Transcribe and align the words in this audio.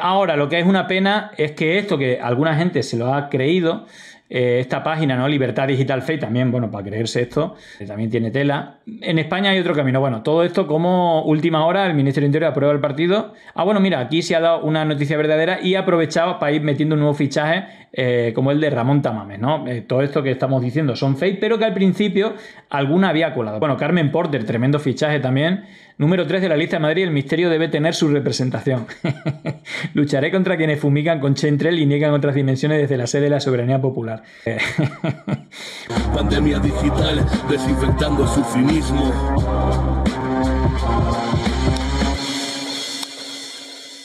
Ahora, 0.00 0.36
lo 0.36 0.48
que 0.48 0.58
es 0.58 0.66
una 0.66 0.86
pena 0.86 1.32
es 1.36 1.52
que 1.52 1.78
esto 1.78 1.98
que 1.98 2.20
alguna 2.20 2.56
gente 2.56 2.82
se 2.82 2.96
lo 2.96 3.12
ha 3.14 3.28
creído, 3.28 3.86
eh, 4.34 4.60
esta 4.60 4.82
página, 4.82 5.14
¿no? 5.14 5.28
Libertad 5.28 5.68
Digital 5.68 6.00
Fe, 6.00 6.16
también, 6.16 6.50
bueno, 6.50 6.70
para 6.70 6.82
creerse 6.88 7.20
esto, 7.20 7.54
eh, 7.78 7.84
también 7.84 8.08
tiene 8.08 8.30
tela. 8.30 8.78
En 8.86 9.18
España 9.18 9.50
hay 9.50 9.58
otro 9.58 9.74
camino. 9.74 10.00
Bueno, 10.00 10.22
todo 10.22 10.42
esto 10.42 10.66
como 10.66 11.22
última 11.24 11.66
hora 11.66 11.84
el 11.84 11.92
Ministerio 11.92 12.24
de 12.24 12.28
Interior 12.28 12.50
aprueba 12.52 12.72
el 12.72 12.80
partido. 12.80 13.34
Ah, 13.54 13.64
bueno, 13.64 13.78
mira, 13.78 14.00
aquí 14.00 14.22
se 14.22 14.34
ha 14.34 14.40
dado 14.40 14.62
una 14.62 14.86
noticia 14.86 15.18
verdadera 15.18 15.60
y 15.62 15.74
ha 15.74 15.80
aprovechado 15.80 16.38
para 16.38 16.50
ir 16.50 16.62
metiendo 16.62 16.94
un 16.94 17.00
nuevo 17.00 17.14
fichaje 17.14 17.64
eh, 17.92 18.32
como 18.34 18.52
el 18.52 18.58
de 18.58 18.70
Ramón 18.70 19.02
Tamames, 19.02 19.38
¿no? 19.38 19.66
todo 19.86 20.00
esto 20.00 20.22
que 20.22 20.30
estamos 20.30 20.62
diciendo 20.62 20.96
son 20.96 21.18
fake, 21.18 21.38
pero 21.38 21.58
que 21.58 21.66
al 21.66 21.74
principio 21.74 22.32
alguna 22.70 23.10
había 23.10 23.34
colado. 23.34 23.58
Bueno, 23.58 23.76
Carmen 23.76 24.10
Porter, 24.10 24.46
tremendo 24.46 24.78
fichaje 24.78 25.20
también. 25.20 25.64
Número 25.98 26.26
3 26.26 26.40
de 26.42 26.48
la 26.48 26.56
lista 26.56 26.76
de 26.76 26.80
Madrid, 26.80 27.04
el 27.04 27.10
misterio 27.10 27.50
debe 27.50 27.68
tener 27.68 27.94
su 27.94 28.08
representación. 28.08 28.86
Lucharé 29.94 30.30
contra 30.30 30.56
quienes 30.56 30.80
fumigan 30.80 31.20
con 31.20 31.34
Chentrel 31.34 31.78
y 31.78 31.86
niegan 31.86 32.12
otras 32.12 32.34
dimensiones 32.34 32.80
desde 32.80 32.96
la 32.96 33.06
sede 33.06 33.24
de 33.24 33.30
la 33.30 33.40
soberanía 33.40 33.80
popular. 33.80 34.21
Pandemia 36.14 36.58
digital, 36.58 37.26
desinfectando 37.48 38.26
su 38.26 38.42
cinismo. 38.44 39.12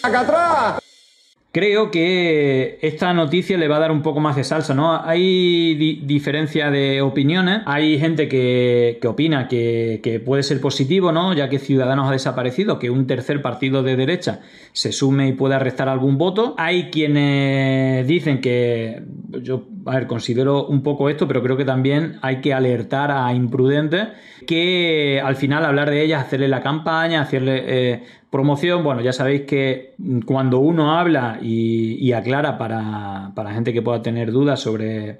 ¡Acá 0.03 0.20
atrás! 0.22 0.87
Creo 1.57 1.89
que 1.89 2.77
esta 2.84 3.16
noticia 3.16 3.57
le 3.57 3.67
va 3.67 3.77
a 3.77 3.79
dar 3.79 3.91
un 3.91 4.03
poco 4.03 4.20
más 4.20 4.35
de 4.35 4.43
salsa, 4.43 4.75
¿no? 4.75 5.03
Hay 5.03 5.73
diferencia 6.03 6.70
de 6.70 7.02
opiniones, 7.02 7.63
hay 7.66 7.97
gente 7.97 8.27
que, 8.27 8.99
opina 9.07 9.47
que, 9.47 10.21
puede 10.23 10.43
ser 10.43 10.61
positivo, 10.61 11.11
¿no? 11.11 11.33
Ya 11.33 11.49
que 11.49 11.57
Ciudadanos 11.57 12.09
ha 12.09 12.11
desaparecido, 12.11 12.77
que 12.77 12.91
un 12.91 13.07
tercer 13.07 13.41
partido 13.41 13.81
de 13.81 13.95
derecha 13.95 14.41
se 14.71 14.91
sume 14.91 15.30
y 15.30 15.33
pueda 15.33 15.57
restar 15.57 15.89
algún 15.89 16.20
voto. 16.20 16.53
Hay 16.59 16.91
quienes 16.91 18.05
dicen 18.05 18.39
que, 18.39 19.02
yo, 19.41 19.63
a 19.88 19.95
ver, 19.95 20.05
considero 20.05 20.67
un 20.67 20.83
poco 20.83 21.09
esto, 21.09 21.27
pero 21.27 21.42
creo 21.42 21.58
que 21.58 21.66
también 21.66 22.19
hay 22.21 22.39
que 22.39 22.53
alertar 22.53 23.09
a 23.09 23.33
imprudentes 23.33 24.09
que 24.45 25.19
al 25.25 25.36
final 25.36 25.66
hablar 25.66 25.89
de 25.89 26.03
ellas, 26.03 26.23
hacerle 26.23 26.49
la 26.49 26.61
campaña, 26.61 27.21
hacerle... 27.21 27.64
Eh, 27.66 28.03
Promoción, 28.30 28.83
bueno, 28.83 29.02
ya 29.02 29.14
sabéis 29.14 29.44
que 29.44 29.95
cuando 30.25 30.59
uno 30.59 30.97
habla 30.97 31.39
y, 31.42 32.11
aclara 32.11 32.58
para, 32.58 33.31
para 33.36 33.53
gente 33.53 33.72
que 33.72 33.81
pueda 33.81 34.02
tener 34.02 34.31
dudas 34.31 34.59
sobre 34.59 35.20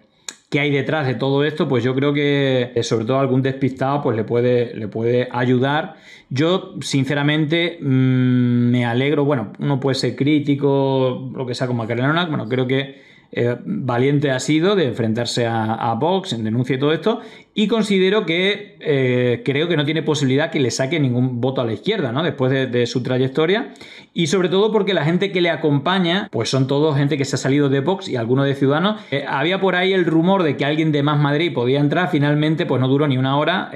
qué 0.50 0.60
hay 0.60 0.72
detrás 0.72 1.08
de 1.08 1.16
todo 1.16 1.44
esto, 1.44 1.68
pues 1.68 1.84
yo 1.84 1.94
creo 1.94 2.14
que 2.14 2.72
eh, 2.74 2.84
sobre 2.84 3.06
todo 3.06 3.20
algún 3.20 3.42
despistado 3.42 4.02
pues 4.02 4.16
le 4.16 4.24
puede, 4.24 4.74
le 4.76 4.88
puede 4.88 5.28
ayudar. 5.32 5.96
Yo 6.30 6.76
sinceramente 6.82 7.78
mm, 7.82 8.72
me 8.72 8.86
alegro, 8.86 9.26
bueno, 9.26 9.54
uno 9.60 9.80
puede 9.80 9.96
ser 9.96 10.16
crítico, 10.16 11.32
lo 11.34 11.46
que 11.46 11.56
sea 11.56 11.68
como 11.68 11.84
Macarena, 11.84 12.26
bueno, 12.26 12.48
creo 12.48 12.68
que 12.68 13.07
eh, 13.32 13.58
valiente 13.66 14.32
ha 14.32 14.40
sido 14.40 14.76
de 14.76 14.86
enfrentarse 14.86 15.46
a, 15.46 15.94
Vox 16.00 16.34
en 16.34 16.44
denuncia 16.44 16.76
y 16.76 16.80
todo 16.80 16.94
esto, 16.94 17.22
y 17.54 17.68
considero 17.68 18.26
que 18.26 18.78
eh, 18.80 19.42
creo 19.44 19.68
que 19.68 19.76
no 19.76 19.84
tiene 19.84 20.04
posibilidad 20.04 20.52
que 20.52 20.60
le 20.60 20.72
saque 20.72 21.00
ningún 21.00 21.42
voto 21.42 21.62
a 21.62 21.66
la 21.66 21.74
izquierda, 21.74 22.12
¿no? 22.12 22.24
Después 22.24 22.52
de, 22.52 22.86
su 22.86 23.04
trayectoria, 23.04 23.74
y 24.14 24.28
sobre 24.28 24.50
todo 24.50 24.72
porque 24.72 24.94
la 24.94 25.04
gente 25.04 25.32
que 25.32 25.42
le 25.42 25.50
acompaña, 25.50 26.30
pues 26.32 26.50
son 26.50 26.68
todos 26.68 26.96
gente 26.96 27.18
que 27.18 27.26
se 27.26 27.36
ha 27.36 27.40
salido 27.40 27.68
de 27.70 27.80
Vox 27.80 28.08
y 28.08 28.16
algunos 28.16 28.46
de 28.46 28.54
Ciudadanos. 28.54 29.02
Eh, 29.12 29.26
había 29.28 29.60
por 29.60 29.76
ahí 29.76 29.92
el 29.92 30.06
rumor 30.06 30.44
de 30.44 30.56
que 30.56 30.66
alguien 30.66 30.92
de 30.92 31.04
Más 31.04 31.20
Madrid 31.20 31.52
podía 31.54 31.80
entrar, 31.80 32.10
finalmente, 32.10 32.66
pues 32.66 32.80
no 32.80 32.88
duró 32.88 33.08
ni 33.08 33.18
una 33.18 33.38
hora, 33.38 33.72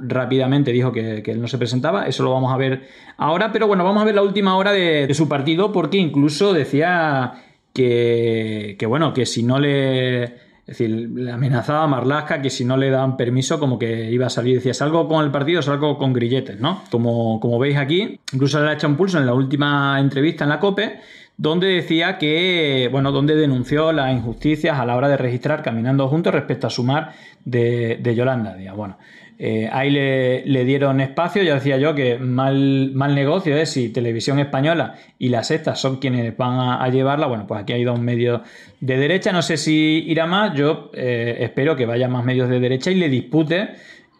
rápidamente 0.00 0.72
dijo 0.72 0.92
que, 0.92 1.22
él 1.26 1.40
no 1.40 1.48
se 1.48 1.58
presentaba, 1.58 2.06
eso 2.06 2.22
lo 2.22 2.32
vamos 2.32 2.52
a 2.52 2.56
ver 2.56 2.88
ahora, 3.18 3.52
pero 3.52 3.66
bueno, 3.66 3.84
vamos 3.84 4.02
a 4.02 4.04
ver 4.06 4.14
la 4.14 4.22
última 4.22 4.56
hora 4.56 4.72
de 4.72 5.12
su 5.14 5.28
partido, 5.28 5.72
porque 5.72 5.98
incluso 5.98 6.52
decía 6.52 7.42
que, 7.76 8.86
bueno, 8.86 9.12
que 9.12 9.26
si 9.26 9.42
no 9.42 9.58
le... 9.58 10.24
Es 10.24 10.78
decir, 10.78 10.90
le 10.90 11.30
amenazaba 11.30 11.84
a 11.84 11.86
Marlaska 11.86 12.42
que 12.42 12.50
si 12.50 12.64
no 12.64 12.76
le 12.76 12.90
daban 12.90 13.16
permiso, 13.16 13.60
como 13.60 13.78
que 13.78 14.10
iba 14.10 14.26
a 14.26 14.30
salir. 14.30 14.56
Decía, 14.56 14.74
salgo 14.74 15.06
con 15.06 15.24
el 15.24 15.30
partido, 15.30 15.62
salgo 15.62 15.96
con 15.96 16.12
grilletes, 16.12 16.58
¿no? 16.58 16.82
Como, 16.90 17.38
como 17.38 17.60
veis 17.60 17.76
aquí, 17.76 18.18
incluso 18.32 18.60
le 18.60 18.70
ha 18.70 18.72
hecho 18.72 18.88
un 18.88 18.96
pulso 18.96 19.18
en 19.18 19.26
la 19.26 19.34
última 19.34 20.00
entrevista 20.00 20.42
en 20.42 20.50
la 20.50 20.58
COPE, 20.58 20.98
donde 21.36 21.68
decía 21.68 22.18
que, 22.18 22.88
bueno, 22.90 23.12
donde 23.12 23.36
denunció 23.36 23.92
las 23.92 24.12
injusticias 24.12 24.76
a 24.76 24.84
la 24.84 24.96
hora 24.96 25.08
de 25.08 25.16
registrar 25.16 25.62
caminando 25.62 26.08
juntos 26.08 26.34
respecto 26.34 26.66
a 26.66 26.70
sumar 26.70 27.12
de, 27.44 28.00
de 28.02 28.14
Yolanda 28.16 28.56
Díaz. 28.56 28.74
Bueno, 28.74 28.98
eh, 29.38 29.68
ahí 29.70 29.90
le, 29.90 30.64
dieron 30.64 31.00
espacio, 31.00 31.42
ya 31.42 31.54
decía 31.54 31.76
yo 31.76 31.94
que 31.94 32.18
mal, 32.18 32.92
mal 32.94 33.14
negocio 33.14 33.54
es 33.56 33.70
si 33.70 33.90
Televisión 33.90 34.38
Española 34.38 34.94
y 35.18 35.28
las 35.28 35.50
estas 35.50 35.78
son 35.78 35.96
quienes 35.96 36.34
van 36.36 36.58
a, 36.58 36.88
llevarla. 36.88 37.26
Bueno, 37.26 37.46
pues 37.46 37.60
aquí 37.60 37.74
ha 37.74 37.78
ido 37.78 37.92
un 37.92 38.02
medio 38.02 38.42
de 38.80 38.96
derecha, 38.96 39.32
no 39.32 39.42
sé 39.42 39.58
si 39.58 40.04
irá 40.06 40.26
más, 40.26 40.54
yo 40.54 40.90
eh, 40.94 41.36
espero 41.40 41.76
que 41.76 41.84
vaya 41.84 42.08
más 42.08 42.24
medios 42.24 42.48
de 42.48 42.60
derecha 42.60 42.90
y 42.90 42.94
le 42.94 43.10
dispute 43.10 43.74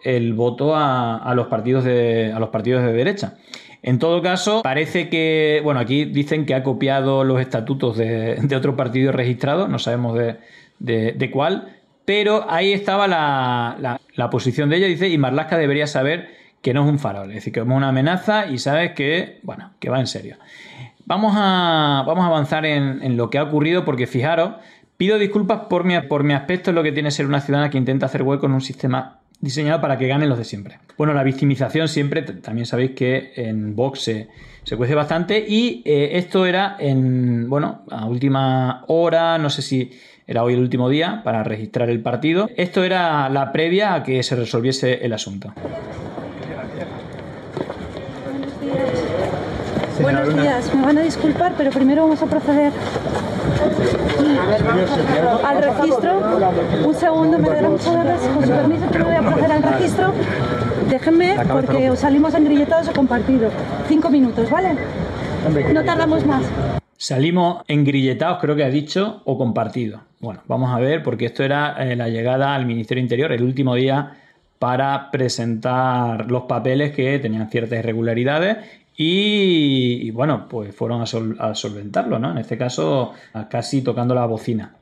el 0.05 0.35
voto 0.35 0.77
a, 0.77 1.33
los, 1.35 1.47
partidos 1.47 1.85
de, 1.85 2.33
a 2.35 2.39
los 2.39 2.51
partidos 2.51 2.85
de 2.85 2.93
derecha. 2.93 3.35
En 3.83 3.99
todo 3.99 4.21
caso, 4.21 4.63
parece 4.63 5.09
que, 5.09 5.61
bueno, 5.65 5.81
aquí 5.81 6.05
dicen 6.05 6.45
que 6.45 6.55
ha 6.55 6.63
copiado 6.63 7.25
los 7.25 7.41
estatutos 7.41 7.97
de, 7.97 8.39
otro 8.55 8.77
partido 8.77 9.13
registrado, 9.13 9.67
no 9.67 9.79
sabemos 9.79 10.19
de 10.79 11.31
cuál, 11.33 11.76
pero 12.07 12.49
ahí 12.49 12.73
estaba 12.73 13.07
la, 13.07 14.01
posición 14.31 14.71
de 14.71 14.79
ella. 14.79 14.87
Dice, 14.87 15.09
y 15.09 15.19
Marlaska 15.19 15.59
debería 15.59 15.87
saber 15.87 16.31
que 16.63 16.73
no 16.73 16.85
es 16.85 16.89
un 16.89 16.99
farol, 16.99 17.29
es 17.29 17.37
decir, 17.37 17.53
que 17.53 17.61
es 17.61 17.67
una 17.67 17.89
amenaza 17.89 18.47
y 18.47 18.59
sabes 18.59 18.93
que, 18.93 19.41
bueno, 19.43 19.73
que 19.79 19.91
va 19.91 20.01
en 20.01 20.07
serio. 20.07 20.37
Vamos 21.05 21.35
a, 21.37 22.03
vamos 22.07 22.25
a 22.25 22.29
avanzar 22.29 22.65
en, 22.65 23.17
lo 23.17 23.29
que 23.29 23.39
ha 23.39 23.43
ocurrido 23.43 23.85
porque 23.85 24.07
fijaros, 24.07 24.55
pido 24.97 25.19
disculpas 25.19 25.67
por 25.69 25.85
mi, 25.85 26.01
por 26.03 26.25
mi 26.25 26.33
aspecto 26.33 26.71
en 26.71 26.77
lo 26.77 26.83
que 26.83 26.93
tiene 26.93 27.11
ser 27.11 27.27
una 27.27 27.41
ciudadana 27.41 27.71
que 27.71 27.79
intenta 27.79 28.07
hacer 28.07 28.23
hueco 28.23 28.47
en 28.47 28.53
un 28.53 28.61
sistema 28.61 29.21
diseñado 29.41 29.81
para 29.81 29.99
que 29.99 30.09
ganen 30.09 30.29
los 30.29 30.39
de 30.39 30.45
siempre. 30.45 30.79
Bueno, 30.97 31.13
la 31.13 31.23
victimización 31.23 31.89
siempre, 31.89 32.23
también 32.23 32.67
sabéis 32.67 32.93
que 32.93 33.33
en 33.37 33.77
Vox 33.77 34.01
se, 34.01 34.29
se 34.63 34.77
cuece 34.77 34.95
bastante 34.95 35.45
y 35.47 35.83
eh, 35.85 36.11
esto 36.15 36.47
era 36.47 36.77
en, 36.79 37.49
bueno, 37.49 37.85
a 37.91 38.07
última 38.07 38.85
hora, 38.89 39.39
no 39.39 39.51
sé 39.51 39.63
si 39.63 39.93
era 40.27 40.43
hoy 40.43 40.55
el 40.55 40.61
último 40.61 40.89
día 40.89 41.21
para 41.25 41.45
registrar 41.45 41.89
el 41.89 42.01
partido. 42.01 42.49
Esto 42.57 42.83
era 42.83 43.29
la 43.29 43.53
previa 43.53 43.95
a 43.95 44.03
que 44.03 44.23
se 44.23 44.35
resolviese 44.35 45.05
el 45.05 45.13
asunto. 45.13 45.53
Buenos 50.03 50.37
días, 50.37 50.75
me 50.75 50.83
van 50.83 50.99
a 50.99 51.03
disculpar, 51.03 51.55
pero 51.57 51.71
primero 51.71 52.03
vamos 52.03 52.21
a 52.23 52.27
proceder 52.27 52.73
al 55.45 55.63
registro. 55.63 56.41
Un 56.85 56.95
segundo, 56.95 57.39
me 57.39 57.49
darán 57.49 57.73
muchas 57.73 58.05
gracias. 58.05 58.33
Con 58.33 58.45
su 58.45 58.51
permiso, 58.51 58.87
primero 58.87 59.07
voy 59.07 59.17
a 59.17 59.23
proceder 59.23 59.53
al 59.53 59.63
registro. 59.63 60.13
Déjenme, 60.91 61.37
porque 61.51 61.91
os 61.91 61.99
salimos 61.99 62.35
engrilletados 62.35 62.89
o 62.89 62.93
compartido. 62.93 63.51
Cinco 63.89 64.11
minutos, 64.11 64.51
¿vale? 64.51 64.77
No 65.73 65.85
tardamos 65.85 66.27
más. 66.27 66.43
Salimos 66.99 67.63
engrilletados, 67.69 68.39
creo 68.41 68.57
que 68.57 68.65
ha 68.65 68.71
dicho, 68.71 69.21
o 69.25 69.37
compartido. 69.37 70.01
Bueno, 70.21 70.41
vamos 70.49 70.75
a 70.75 70.79
ver, 70.79 71.03
porque 71.03 71.27
esto 71.27 71.45
era 71.45 71.77
eh, 71.85 71.95
la 71.95 72.09
llegada 72.09 72.55
al 72.55 72.65
Ministerio 72.65 73.03
Interior 73.03 73.33
el 73.33 73.43
último 73.43 73.75
día 73.75 74.15
para 74.59 75.11
presentar 75.11 76.31
los 76.31 76.45
papeles 76.45 76.93
que 76.93 77.19
tenían 77.19 77.51
ciertas 77.51 77.79
irregularidades 77.81 78.57
y, 78.97 80.11
bueno, 80.13 80.47
pues 80.49 80.75
fueron 80.75 81.03
a, 81.03 81.55
solventarlo, 81.55 82.19
¿no? 82.19 82.31
En 82.31 82.39
este 82.39 82.57
caso, 82.57 83.13
casi 83.51 83.83
tocando 83.83 84.15
la 84.15 84.25
bocina. 84.25 84.73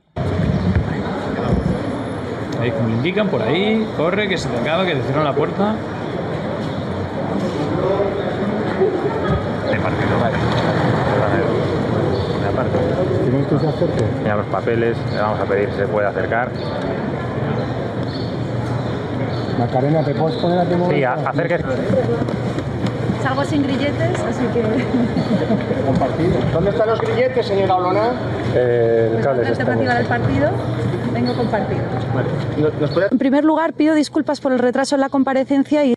¿Veis 2.61 2.75
cómo 2.75 2.91
indican 2.91 3.29
por 3.29 3.43
ahí? 3.43 3.85
Corre, 3.97 4.29
que 4.29 4.39
se 4.39 4.49
te 4.49 4.57
acaba, 4.57 4.87
que 4.87 4.95
te 4.95 5.03
cierran 5.03 5.25
la 5.25 5.35
puerta. 5.35 5.75
De 9.69 9.81
partido, 9.81 10.21
vale. 10.21 10.37
¿Tienes 13.25 13.47
que 13.47 13.53
se 13.65 13.85
acerque? 13.85 14.05
Mira 14.23 14.37
los 14.37 14.47
papeles, 14.47 14.97
le 15.13 15.21
vamos 15.21 15.41
a 15.41 15.45
pedir 15.45 15.71
si 15.71 15.77
se 15.79 15.87
puede 15.87 16.07
acercar. 16.07 16.51
Macarena, 19.59 20.05
¿te 20.05 20.15
puedes 20.15 20.37
poner 20.39 20.59
a 20.59 20.65
tu 20.65 20.91
Sí, 20.91 21.05
acérquese. 21.05 21.65
Salgo 23.23 23.45
sin 23.45 23.63
grilletes, 23.63 24.21
así 24.21 24.45
que... 24.53 24.63
Compartido. 25.87 26.33
¿Dónde 26.53 26.71
están 26.71 26.89
los 26.89 27.01
grilletes, 27.01 27.47
señora 27.47 27.77
Olona? 27.77 28.13
Eh, 28.55 29.17
el 29.19 29.27
alternativa 29.27 29.95
del 29.95 30.07
partido, 30.07 30.51
vengo 31.13 31.35
compartido. 31.35 31.83
Vale. 32.15 33.09
En 33.11 33.19
primer 33.19 33.45
lugar, 33.45 33.73
pido 33.73 33.95
disculpas 33.95 34.41
por 34.41 34.53
el 34.53 34.59
retraso 34.59 34.97
en 34.97 35.01
la 35.01 35.09
comparecencia 35.09 35.85
y... 35.85 35.95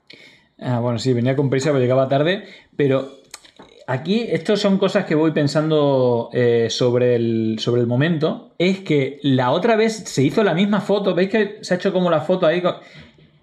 Ah, 0.60 0.80
bueno, 0.80 1.00
sí, 1.00 1.14
venía 1.14 1.36
con 1.36 1.50
prisa 1.50 1.70
porque 1.70 1.84
llegaba 1.84 2.08
tarde, 2.08 2.46
pero 2.76 3.10
Aquí, 3.90 4.28
esto 4.30 4.58
son 4.58 4.78
cosas 4.78 5.06
que 5.06 5.16
voy 5.16 5.32
pensando 5.32 6.30
eh, 6.34 6.68
sobre, 6.70 7.16
el, 7.16 7.56
sobre 7.60 7.80
el 7.80 7.88
momento. 7.88 8.52
Es 8.58 8.80
que 8.82 9.18
la 9.24 9.52
otra 9.52 9.78
vez 9.78 9.96
se 9.96 10.24
hizo 10.24 10.44
la 10.44 10.54
misma 10.54 10.82
foto. 10.82 11.16
¿Veis 11.16 11.30
que 11.30 11.60
se 11.62 11.74
ha 11.74 11.78
hecho 11.78 11.94
como 11.94 12.10
la 12.10 12.20
foto 12.20 12.46
ahí? 12.46 12.62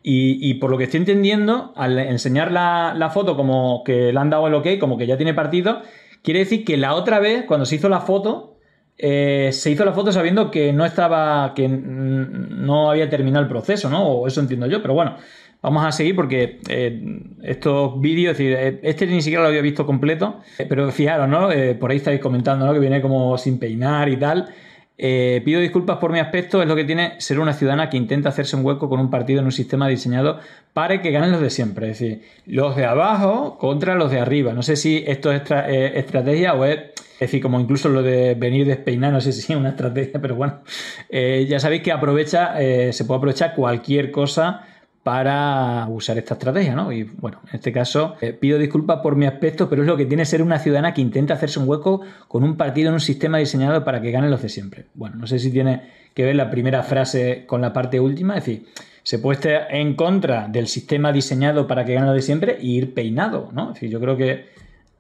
Y, 0.02 0.52
por 0.54 0.70
lo 0.70 0.76
que 0.76 0.84
estoy 0.84 1.00
entendiendo, 1.00 1.72
al 1.76 1.98
enseñar 1.98 2.52
la, 2.52 3.10
foto 3.14 3.38
como 3.38 3.82
que 3.84 4.12
le 4.12 4.18
han 4.18 4.28
dado 4.28 4.46
el 4.46 4.54
ok, 4.54 4.78
como 4.78 4.98
que 4.98 5.06
ya 5.06 5.16
tiene 5.16 5.32
partido, 5.32 5.80
quiere 6.22 6.40
decir 6.40 6.62
que 6.66 6.76
la 6.76 6.94
otra 6.94 7.20
vez, 7.20 7.46
cuando 7.46 7.64
se 7.64 7.76
hizo 7.76 7.88
la 7.88 8.00
foto, 8.00 8.58
eh, 8.98 9.48
se 9.50 9.70
hizo 9.70 9.86
la 9.86 9.94
foto 9.94 10.12
sabiendo 10.12 10.50
que 10.50 10.74
no 10.74 10.84
estaba, 10.84 11.54
que 11.54 11.68
no 11.68 12.90
había 12.90 13.08
terminado 13.08 13.42
el 13.42 13.48
proceso, 13.48 13.88
¿no? 13.88 14.06
O 14.06 14.26
eso 14.26 14.42
entiendo 14.42 14.66
yo, 14.66 14.82
pero 14.82 14.92
bueno, 14.92 15.16
vamos 15.64 15.84
a 15.86 15.92
seguir 15.92 16.14
porque 16.14 16.60
eh, 16.68 17.22
estos 17.42 17.98
vídeos, 17.98 18.32
es 18.32 18.38
decir, 18.38 18.56
eh, 18.58 18.80
este 18.82 19.06
ni 19.06 19.22
siquiera 19.22 19.42
lo 19.42 19.48
había 19.48 19.62
visto 19.62 19.86
completo, 19.86 20.40
pero 20.68 20.90
fijaros, 20.92 21.26
¿no? 21.26 21.48
por 21.80 21.90
ahí 21.90 21.96
estáis 21.96 22.20
comentando, 22.20 22.66
¿no? 22.66 22.72
Que 22.74 22.78
viene 22.78 23.00
como 23.00 23.38
sin 23.38 23.58
peinar 23.58 24.10
y 24.10 24.18
tal. 24.18 24.50
pido 24.96 25.60
disculpas 25.60 25.96
por 25.96 26.12
mi 26.12 26.18
aspecto, 26.18 26.60
es 26.60 26.68
lo 26.68 26.76
que 26.76 26.84
tiene 26.84 27.14
ser 27.18 27.40
una 27.40 27.54
ciudadana 27.54 27.88
que 27.88 27.96
intenta 27.96 28.28
hacerse 28.28 28.56
un 28.56 28.64
hueco 28.64 28.90
con 28.90 29.00
un 29.00 29.08
partido 29.10 29.40
en 29.40 29.46
un 29.46 29.52
sistema 29.52 29.88
diseñado 29.88 30.38
para 30.74 31.00
que 31.00 31.10
ganen 31.10 31.32
los 31.32 31.40
de 31.40 31.48
siempre. 31.48 31.90
Es 31.90 31.98
decir, 31.98 32.22
los 32.44 32.76
de 32.76 32.84
abajo 32.84 33.56
contra 33.58 33.94
los 33.94 34.10
de 34.10 34.20
arriba. 34.20 34.52
No 34.52 34.62
sé 34.62 34.76
si 34.76 35.02
esto 35.06 35.32
es 35.32 35.42
estrategia 35.48 36.54
o 36.54 36.64
es 36.66 36.94
es 37.14 37.20
decir, 37.30 37.40
como 37.40 37.60
incluso 37.60 37.88
lo 37.88 38.02
de 38.02 38.34
venir 38.34 38.66
despeinar, 38.66 39.12
no 39.12 39.20
sé 39.20 39.32
si 39.32 39.52
es 39.52 39.58
una 39.58 39.70
estrategia, 39.70 40.20
pero 40.20 40.34
bueno, 40.34 40.62
eh, 41.08 41.46
ya 41.48 41.60
sabéis 41.60 41.82
que 41.82 41.92
aprovecha, 41.92 42.60
eh, 42.60 42.92
se 42.92 43.04
puede 43.04 43.18
aprovechar 43.18 43.54
cualquier 43.54 44.10
cosa 44.10 44.66
para 45.04 45.86
usar 45.90 46.16
esta 46.16 46.34
estrategia, 46.34 46.74
¿no? 46.74 46.90
Y 46.90 47.04
bueno, 47.04 47.40
en 47.50 47.56
este 47.56 47.70
caso 47.72 48.16
eh, 48.22 48.32
pido 48.32 48.58
disculpas 48.58 49.00
por 49.00 49.16
mi 49.16 49.26
aspecto, 49.26 49.68
pero 49.68 49.82
es 49.82 49.86
lo 49.86 49.98
que 49.98 50.06
tiene 50.06 50.24
ser 50.24 50.42
una 50.42 50.58
ciudadana 50.58 50.94
que 50.94 51.02
intenta 51.02 51.34
hacerse 51.34 51.60
un 51.60 51.68
hueco 51.68 52.00
con 52.26 52.42
un 52.42 52.56
partido 52.56 52.88
en 52.88 52.94
un 52.94 53.00
sistema 53.00 53.36
diseñado 53.36 53.84
para 53.84 54.00
que 54.00 54.10
ganen 54.10 54.30
los 54.30 54.40
de 54.40 54.48
siempre. 54.48 54.86
Bueno, 54.94 55.16
no 55.16 55.26
sé 55.26 55.38
si 55.38 55.52
tiene 55.52 55.82
que 56.14 56.24
ver 56.24 56.34
la 56.34 56.50
primera 56.50 56.82
frase 56.82 57.44
con 57.46 57.60
la 57.60 57.74
parte 57.74 58.00
última, 58.00 58.38
es 58.38 58.46
decir, 58.46 58.66
se 59.02 59.18
puede 59.18 59.36
estar 59.36 59.74
en 59.74 59.94
contra 59.94 60.48
del 60.48 60.68
sistema 60.68 61.12
diseñado 61.12 61.66
para 61.66 61.84
que 61.84 61.92
gane 61.92 62.06
los 62.06 62.14
de 62.14 62.22
siempre 62.22 62.56
y 62.58 62.78
ir 62.78 62.94
peinado, 62.94 63.50
¿no? 63.52 63.68
Es 63.68 63.74
decir, 63.74 63.90
yo 63.90 64.00
creo 64.00 64.16
que 64.16 64.46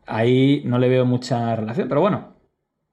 ahí 0.06 0.60
no 0.66 0.78
le 0.78 0.90
veo 0.90 1.06
mucha 1.06 1.56
relación, 1.56 1.88
pero 1.88 2.02
bueno. 2.02 2.33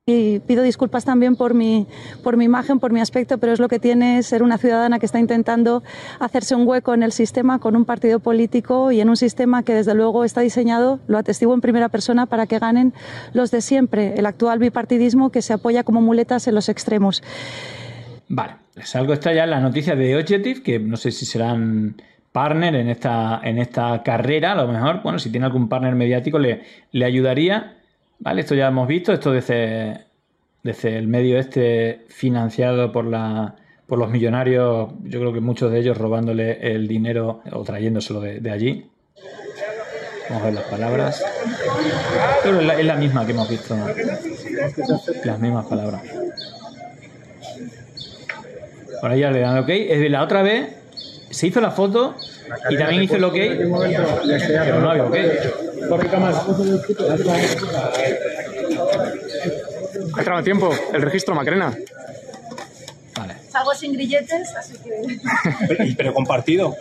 Y 0.08 0.40
pido 0.40 0.64
disculpas 0.64 1.06
también 1.06 1.36
por 1.36 1.54
mi, 1.54 1.86
por 2.24 2.36
mi 2.36 2.46
imagen, 2.46 2.80
por 2.80 2.92
mi 2.92 3.00
aspecto, 3.00 3.38
pero 3.38 3.54
es 3.54 3.60
lo 3.60 3.68
que 3.68 3.78
tiene 3.78 4.24
ser 4.24 4.42
una 4.42 4.58
ciudadana 4.58 4.98
que 4.98 5.06
está 5.06 5.20
intentando 5.20 5.84
hacerse 6.20 6.56
un 6.56 6.68
hueco 6.68 6.96
en 6.96 7.04
el 7.04 7.12
sistema 7.12 7.60
con 7.60 7.76
un 7.76 7.86
partido 7.86 8.20
político 8.20 8.92
y 8.92 9.00
en 9.00 9.10
un 9.10 9.16
sistema 9.16 9.62
que 9.62 9.76
desde 9.76 9.94
luego 9.94 10.24
está 10.24 10.42
diseñado, 10.42 11.00
lo 11.06 11.20
atestigo 11.20 11.54
en 11.54 11.62
primera 11.62 11.88
persona, 11.90 12.26
para 12.26 12.48
que 12.48 12.58
ganen 12.58 12.94
los 13.34 13.52
de 13.52 13.62
siempre, 13.62 14.16
el 14.18 14.26
actual 14.26 14.58
bipartidismo 14.58 15.32
que 15.32 15.44
se 15.44 15.54
apoya 15.54 15.84
como 15.84 16.02
muletas 16.02 16.48
en 16.48 16.56
los 16.56 16.68
extremos. 16.68 17.22
Vale, 18.28 18.56
algo 18.96 19.14
está 19.14 19.34
ya 19.34 19.44
en 19.44 19.52
las 19.52 19.62
noticias 19.62 19.96
de 20.00 20.16
Objective, 20.16 20.64
que 20.64 20.80
no 20.80 20.98
sé 20.98 21.12
si 21.12 21.28
serán 21.28 22.02
partner 22.32 22.74
en 22.74 22.88
esta, 22.88 23.40
en 23.44 23.60
esta 23.60 24.02
carrera, 24.02 24.54
a 24.54 24.56
lo 24.56 24.68
mejor, 24.68 25.04
bueno, 25.04 25.20
si 25.20 25.30
tiene 25.30 25.46
algún 25.46 25.70
partner 25.70 25.94
mediático 25.94 26.40
le, 26.40 26.64
le 26.92 27.06
ayudaría, 27.06 27.78
¿vale? 28.22 28.42
Esto 28.42 28.56
ya 28.56 28.68
hemos 28.68 28.88
visto, 28.88 29.12
esto 29.14 29.32
desde, 29.32 30.06
desde 30.64 30.98
el 30.98 31.08
medio 31.08 31.38
este 31.38 32.06
financiado 32.08 32.92
por 32.92 33.06
la 33.06 33.56
por 33.92 34.00
los 34.00 34.10
millonarios, 34.10 34.90
yo 35.04 35.20
creo 35.20 35.34
que 35.34 35.42
muchos 35.42 35.70
de 35.70 35.80
ellos 35.80 35.98
robándole 35.98 36.74
el 36.74 36.88
dinero 36.88 37.42
o 37.52 37.62
trayéndoselo 37.62 38.22
de, 38.22 38.50
allí. 38.50 38.90
Vamos 40.30 40.44
a 40.44 40.46
ver 40.46 40.54
las 40.54 40.64
palabras. 40.64 41.26
Pero 42.42 42.62
es 42.62 42.86
la, 42.86 42.96
misma 42.96 43.26
que 43.26 43.34
hemos 43.34 43.50
visto. 43.50 43.76
Las 45.26 45.40
mismas 45.42 45.66
palabras. 45.66 46.04
Ahora 49.02 49.18
ya 49.18 49.30
le 49.30 49.42
dan 49.42 49.58
ok. 49.58 49.68
Es 49.68 50.00
de 50.00 50.08
la 50.08 50.24
otra 50.24 50.42
vez 50.42 50.70
se 51.30 51.48
hizo 51.48 51.60
la 51.60 51.72
foto 51.72 52.16
y 52.70 52.78
también 52.78 53.04
hizo 53.04 53.16
el 53.16 53.24
ok, 53.24 53.34
pero 53.34 54.80
no 54.82 54.92
había 54.92 55.06
ok. 55.06 55.16
Ha 60.14 60.20
entrado 60.20 60.40
en 60.40 60.44
tiempo 60.46 60.74
el 60.94 61.02
registro, 61.02 61.36
Macarena. 61.36 61.76
Vale. 63.18 63.36
Salgo 63.50 63.74
sin 63.74 63.94
grilletes, 63.94 64.56
así 64.56 64.78
que. 64.78 65.96
pero, 65.98 66.14
compartido. 66.14 66.76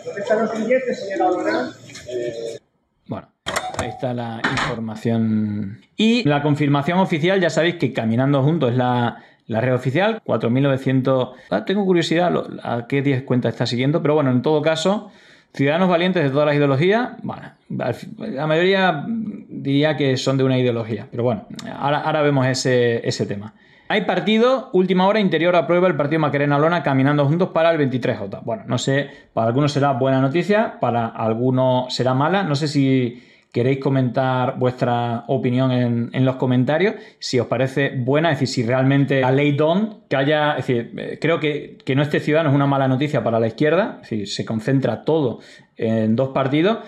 Bueno, 3.07 3.29
ahí 3.77 3.89
está 3.89 4.13
la 4.13 4.41
información. 4.43 5.81
Y 5.97 6.23
la 6.27 6.41
confirmación 6.41 6.99
oficial, 6.99 7.39
ya 7.39 7.49
sabéis 7.49 7.75
que 7.75 7.93
Caminando 7.93 8.43
Juntos 8.43 8.71
es 8.71 8.77
la 8.77 9.23
la 9.51 9.59
red 9.59 9.73
oficial, 9.73 10.21
4.900... 10.25 11.33
Ah, 11.49 11.65
tengo 11.65 11.83
curiosidad 11.83 12.31
a 12.63 12.87
qué 12.87 13.01
10 13.01 13.23
cuentas 13.23 13.53
está 13.53 13.65
siguiendo, 13.65 14.01
pero 14.01 14.13
bueno, 14.13 14.31
en 14.31 14.41
todo 14.41 14.61
caso, 14.61 15.11
ciudadanos 15.53 15.89
valientes 15.89 16.23
de 16.23 16.29
todas 16.29 16.45
las 16.45 16.55
ideologías, 16.55 17.11
bueno, 17.23 17.51
la 17.69 18.47
mayoría 18.47 19.05
diría 19.07 19.97
que 19.97 20.17
son 20.17 20.37
de 20.37 20.43
una 20.43 20.57
ideología, 20.57 21.07
pero 21.09 21.23
bueno, 21.23 21.45
ahora, 21.77 22.21
vemos 22.21 22.47
ese, 22.47 23.07
ese 23.07 23.25
tema. 23.25 23.53
Hay 23.89 24.05
partido, 24.05 24.69
última 24.71 25.05
hora, 25.05 25.19
interior 25.19 25.53
aprueba 25.57 25.89
el 25.89 25.97
partido 25.97 26.21
Macarena 26.21 26.57
Lona 26.57 26.81
caminando 26.81 27.25
juntos 27.25 27.49
para 27.49 27.71
el 27.71 27.89
23J. 27.89 28.41
Bueno, 28.43 28.63
no 28.65 28.77
sé, 28.77 29.09
para 29.33 29.47
algunos 29.47 29.73
será 29.73 29.91
buena 29.91 30.21
noticia, 30.21 30.79
para 30.79 31.07
algunos 31.07 31.93
será 31.93 32.13
mala. 32.13 32.43
No 32.43 32.55
sé 32.55 32.69
si 32.69 33.21
queréis 33.51 33.79
comentar 33.79 34.57
vuestra 34.57 35.25
opinión 35.27 35.71
en, 35.71 36.25
los 36.25 36.37
comentarios, 36.37 36.95
si 37.19 37.39
os 37.39 37.47
parece 37.47 37.91
buena, 37.97 38.31
es 38.31 38.39
decir, 38.39 38.63
si 38.63 38.67
realmente 38.67 39.21
la 39.21 39.31
ley 39.31 39.51
DON, 39.51 40.03
que 40.07 40.15
haya, 40.15 40.51
es 40.51 40.67
decir, 40.67 40.93
eh, 40.97 41.17
creo 41.19 41.39
que, 41.39 41.77
que 41.83 41.95
no 41.95 42.01
esté 42.01 42.19
ciudadano 42.19 42.49
es 42.49 42.55
una 42.55 42.67
mala 42.67 42.87
noticia 42.87 43.23
para 43.23 43.39
la 43.39 43.47
izquierda, 43.47 43.99
es 44.03 44.09
decir, 44.09 44.27
se 44.29 44.45
concentra 44.45 45.03
todo 45.03 45.39
en 45.75 46.15
dos 46.15 46.29
partidos. 46.29 46.79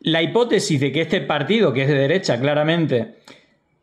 La 0.00 0.22
hipótesis 0.22 0.80
de 0.80 0.92
que 0.92 1.02
este 1.02 1.20
partido, 1.20 1.72
que 1.72 1.82
es 1.82 1.88
de 1.88 1.94
derecha 1.94 2.40
claramente, 2.40 3.16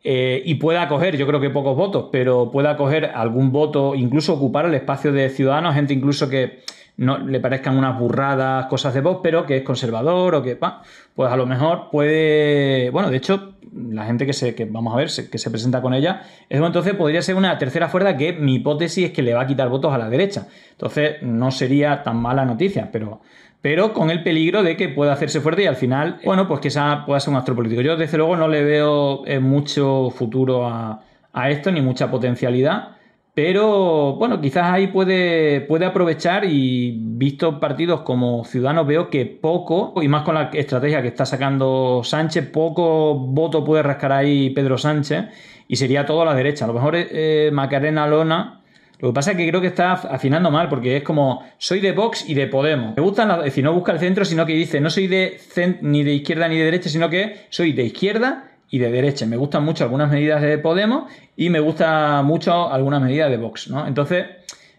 eh, 0.02 0.42
y 0.44 0.54
pueda 0.54 0.82
acoger, 0.82 1.16
yo 1.16 1.26
creo 1.26 1.40
que 1.40 1.50
pocos 1.50 1.76
votos, 1.76 2.08
pero 2.10 2.50
pueda 2.50 2.70
acoger 2.70 3.04
algún 3.04 3.52
voto, 3.52 3.94
incluso 3.94 4.34
ocupar 4.34 4.64
el 4.66 4.74
espacio 4.74 5.12
de 5.12 5.28
ciudadanos, 5.28 5.74
gente 5.74 5.92
incluso 5.92 6.28
que 6.28 6.60
no 6.96 7.18
le 7.18 7.40
parezcan 7.40 7.76
unas 7.78 7.98
burradas, 7.98 8.66
cosas 8.66 8.92
de 8.92 9.00
voz, 9.00 9.20
pero 9.22 9.46
que 9.46 9.58
es 9.58 9.62
conservador 9.62 10.34
o 10.34 10.42
que, 10.42 10.56
pues 10.56 11.30
a 11.30 11.36
lo 11.36 11.46
mejor 11.46 11.88
puede, 11.90 12.90
bueno, 12.90 13.10
de 13.10 13.16
hecho, 13.16 13.54
la 13.72 14.04
gente 14.04 14.26
que, 14.26 14.32
se, 14.32 14.54
que 14.54 14.64
vamos 14.64 14.92
a 14.94 14.96
ver, 14.96 15.08
que 15.30 15.38
se 15.38 15.50
presenta 15.50 15.80
con 15.80 15.94
ella, 15.94 16.22
entonces 16.48 16.94
podría 16.94 17.22
ser 17.22 17.36
una 17.36 17.56
tercera 17.56 17.88
fuerza 17.88 18.16
que 18.16 18.32
mi 18.32 18.56
hipótesis 18.56 19.06
es 19.06 19.12
que 19.12 19.22
le 19.22 19.32
va 19.32 19.42
a 19.42 19.46
quitar 19.46 19.68
votos 19.68 19.92
a 19.92 19.98
la 19.98 20.10
derecha. 20.10 20.48
Entonces 20.72 21.22
no 21.22 21.50
sería 21.50 22.02
tan 22.02 22.16
mala 22.16 22.44
noticia, 22.44 22.90
pero, 22.92 23.20
pero 23.62 23.92
con 23.92 24.10
el 24.10 24.22
peligro 24.22 24.62
de 24.62 24.76
que 24.76 24.88
pueda 24.88 25.12
hacerse 25.12 25.40
fuerte 25.40 25.62
y 25.62 25.66
al 25.66 25.76
final, 25.76 26.18
bueno, 26.24 26.48
pues 26.48 26.60
que 26.60 26.68
esa 26.68 27.04
pueda 27.04 27.20
ser 27.20 27.30
un 27.30 27.36
astro 27.36 27.54
político. 27.54 27.82
Yo 27.82 27.96
desde 27.96 28.16
luego 28.16 28.36
no 28.36 28.48
le 28.48 28.64
veo 28.64 29.26
eh, 29.26 29.38
mucho 29.38 30.10
futuro 30.10 30.66
a, 30.66 31.02
a 31.32 31.50
esto, 31.50 31.70
ni 31.70 31.80
mucha 31.80 32.10
potencialidad. 32.10 32.96
Pero 33.32 34.16
bueno, 34.16 34.40
quizás 34.40 34.72
ahí 34.72 34.88
puede, 34.88 35.60
puede 35.62 35.86
aprovechar 35.86 36.44
y 36.44 36.98
visto 37.00 37.60
partidos 37.60 38.00
como 38.00 38.44
Ciudadanos 38.44 38.86
veo 38.86 39.08
que 39.08 39.24
poco, 39.24 39.94
y 40.02 40.08
más 40.08 40.24
con 40.24 40.34
la 40.34 40.50
estrategia 40.52 41.00
que 41.00 41.08
está 41.08 41.24
sacando 41.24 42.02
Sánchez, 42.02 42.50
poco 42.50 43.14
voto 43.14 43.64
puede 43.64 43.82
rascar 43.82 44.12
ahí 44.12 44.50
Pedro 44.50 44.76
Sánchez 44.78 45.26
y 45.68 45.76
sería 45.76 46.04
todo 46.04 46.22
a 46.22 46.24
la 46.24 46.34
derecha. 46.34 46.64
A 46.64 46.68
lo 46.68 46.74
mejor 46.74 46.94
eh, 46.96 47.50
Macarena 47.52 48.06
Lona, 48.08 48.59
lo 49.00 49.08
que 49.08 49.14
pasa 49.14 49.30
es 49.32 49.36
que 49.36 49.48
creo 49.48 49.60
que 49.60 49.68
está 49.68 49.92
afinando 49.92 50.50
mal 50.50 50.68
porque 50.68 50.98
es 50.98 51.02
como 51.02 51.42
soy 51.58 51.80
de 51.80 51.92
Vox 51.92 52.28
y 52.28 52.34
de 52.34 52.46
Podemos. 52.46 52.94
Me 52.96 53.02
gustan, 53.02 53.30
es 53.30 53.44
decir, 53.44 53.64
no 53.64 53.72
busca 53.72 53.92
el 53.92 53.98
centro, 53.98 54.24
sino 54.24 54.44
que 54.44 54.52
dice 54.52 54.80
no 54.80 54.90
soy 54.90 55.06
de 55.06 55.40
ni 55.80 56.04
de 56.04 56.12
izquierda 56.12 56.48
ni 56.48 56.58
de 56.58 56.64
derecha, 56.64 56.88
sino 56.88 57.08
que 57.08 57.46
soy 57.48 57.72
de 57.72 57.84
izquierda 57.84 58.50
y 58.68 58.78
de 58.78 58.90
derecha. 58.90 59.26
Me 59.26 59.36
gustan 59.36 59.64
mucho 59.64 59.84
algunas 59.84 60.10
medidas 60.10 60.42
de 60.42 60.58
Podemos 60.58 61.10
y 61.36 61.50
me 61.50 61.60
gusta 61.60 62.22
mucho 62.22 62.70
algunas 62.70 63.02
medidas 63.02 63.30
de 63.30 63.36
Vox, 63.36 63.68
¿no? 63.68 63.86
Entonces, 63.86 64.26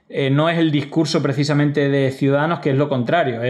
eh, 0.07 0.29
no 0.29 0.49
es 0.49 0.57
el 0.57 0.71
discurso 0.71 1.21
precisamente 1.21 1.89
de 1.89 2.11
Ciudadanos, 2.11 2.59
que 2.59 2.71
es 2.71 2.75
lo 2.75 2.89
contrario. 2.89 3.41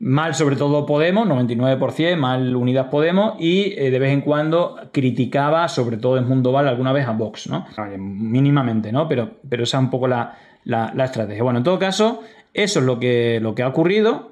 Mal 0.00 0.34
sobre 0.34 0.56
todo 0.56 0.86
Podemos, 0.86 1.26
99%, 1.26 2.16
mal 2.16 2.54
Unidas 2.54 2.86
Podemos, 2.86 3.34
y 3.38 3.74
eh, 3.76 3.90
de 3.90 3.98
vez 3.98 4.12
en 4.12 4.20
cuando 4.20 4.76
criticaba, 4.92 5.68
sobre 5.68 5.96
todo 5.96 6.18
en 6.18 6.28
Mundo 6.28 6.52
Val, 6.52 6.68
alguna 6.68 6.92
vez 6.92 7.06
a 7.06 7.12
Vox, 7.12 7.48
¿no? 7.48 7.66
Mínimamente, 7.98 8.92
¿no? 8.92 9.08
Pero, 9.08 9.30
pero 9.48 9.64
esa 9.64 9.78
es 9.78 9.84
un 9.84 9.90
poco 9.90 10.06
la, 10.06 10.36
la, 10.64 11.04
estrategia. 11.04 11.42
Bueno, 11.42 11.58
en 11.58 11.64
todo 11.64 11.78
caso, 11.78 12.22
eso 12.54 12.78
es 12.80 12.84
lo 12.84 12.98
que, 13.00 13.40
lo 13.40 13.54
que 13.54 13.62
ha 13.62 13.68
ocurrido. 13.68 14.30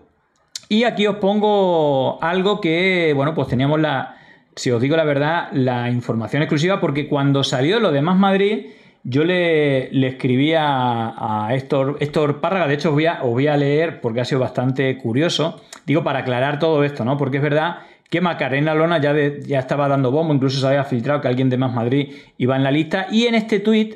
Y 0.68 0.84
aquí 0.84 1.06
os 1.06 1.16
pongo 1.16 2.22
algo 2.22 2.60
que, 2.60 3.12
bueno, 3.14 3.34
pues 3.34 3.48
teníamos 3.48 3.80
la, 3.80 4.16
si 4.54 4.70
os 4.70 4.80
digo 4.80 4.96
la 4.96 5.04
verdad, 5.04 5.48
la 5.52 5.90
información 5.90 6.42
exclusiva, 6.42 6.80
porque 6.80 7.08
cuando 7.08 7.44
salió 7.44 7.78
lo 7.78 7.92
de 7.92 8.02
Más 8.02 8.16
Madrid, 8.16 8.66
yo 9.08 9.24
le, 9.24 9.88
le 9.92 10.08
escribí 10.08 10.52
a, 10.56 11.48
Héctor, 11.52 11.96
Héctor, 12.00 12.40
Párraga, 12.40 12.66
de 12.66 12.74
hecho 12.74 12.88
os 12.88 12.94
voy, 12.94 13.06
a, 13.46 13.52
a 13.52 13.56
leer 13.56 14.00
porque 14.00 14.20
ha 14.20 14.24
sido 14.24 14.40
bastante 14.40 14.98
curioso, 14.98 15.62
digo 15.86 16.02
para 16.02 16.20
aclarar 16.20 16.58
todo 16.58 16.82
esto, 16.82 17.04
¿no? 17.04 17.16
Porque 17.16 17.36
es 17.36 17.42
verdad 17.42 17.78
que 18.10 18.20
Macarena 18.20 18.74
Lona 18.74 19.00
ya, 19.00 19.12
estaba 19.58 19.86
dando 19.86 20.10
bombo, 20.10 20.34
incluso 20.34 20.58
se 20.58 20.66
había 20.66 20.82
filtrado 20.82 21.20
que 21.20 21.28
alguien 21.28 21.48
de 21.48 21.56
Más 21.56 21.72
Madrid 21.72 22.14
iba 22.36 22.56
en 22.56 22.64
la 22.64 22.72
lista, 22.72 23.06
y 23.08 23.26
en 23.26 23.36
este 23.36 23.60
tuit, 23.60 23.94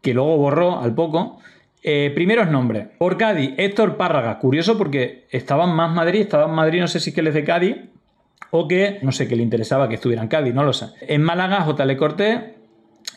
que 0.00 0.14
luego 0.14 0.38
borró 0.38 0.80
al 0.80 0.94
poco, 0.94 1.40
eh, 1.82 2.10
primeros 2.14 2.50
nombres. 2.50 2.86
Por 2.96 3.18
Cádiz, 3.18 3.52
Héctor 3.58 3.96
Párraga. 3.96 4.38
Curioso 4.38 4.78
porque 4.78 5.26
estaba 5.30 5.64
en 5.64 5.70
Más 5.70 5.94
Madrid, 5.94 6.22
estaba 6.22 6.46
en 6.46 6.54
Madrid, 6.54 6.80
no 6.80 6.88
sé 6.88 7.00
si 7.00 7.10
es 7.10 7.14
que 7.14 7.20
él 7.20 7.32
de 7.32 7.44
Cádiz, 7.44 7.76
o 8.50 8.66
que, 8.66 8.98
no 9.02 9.12
sé, 9.12 9.28
que 9.28 9.36
le 9.36 9.42
interesaba 9.42 9.88
que 9.88 9.96
estuviera 9.96 10.22
en 10.22 10.28
Cádiz, 10.28 10.54
no 10.54 10.64
lo 10.64 10.72
sé. 10.72 10.86
En 11.02 11.22
Málaga, 11.22 11.60
J.L. 11.60 11.96
Cortés, 11.98 12.40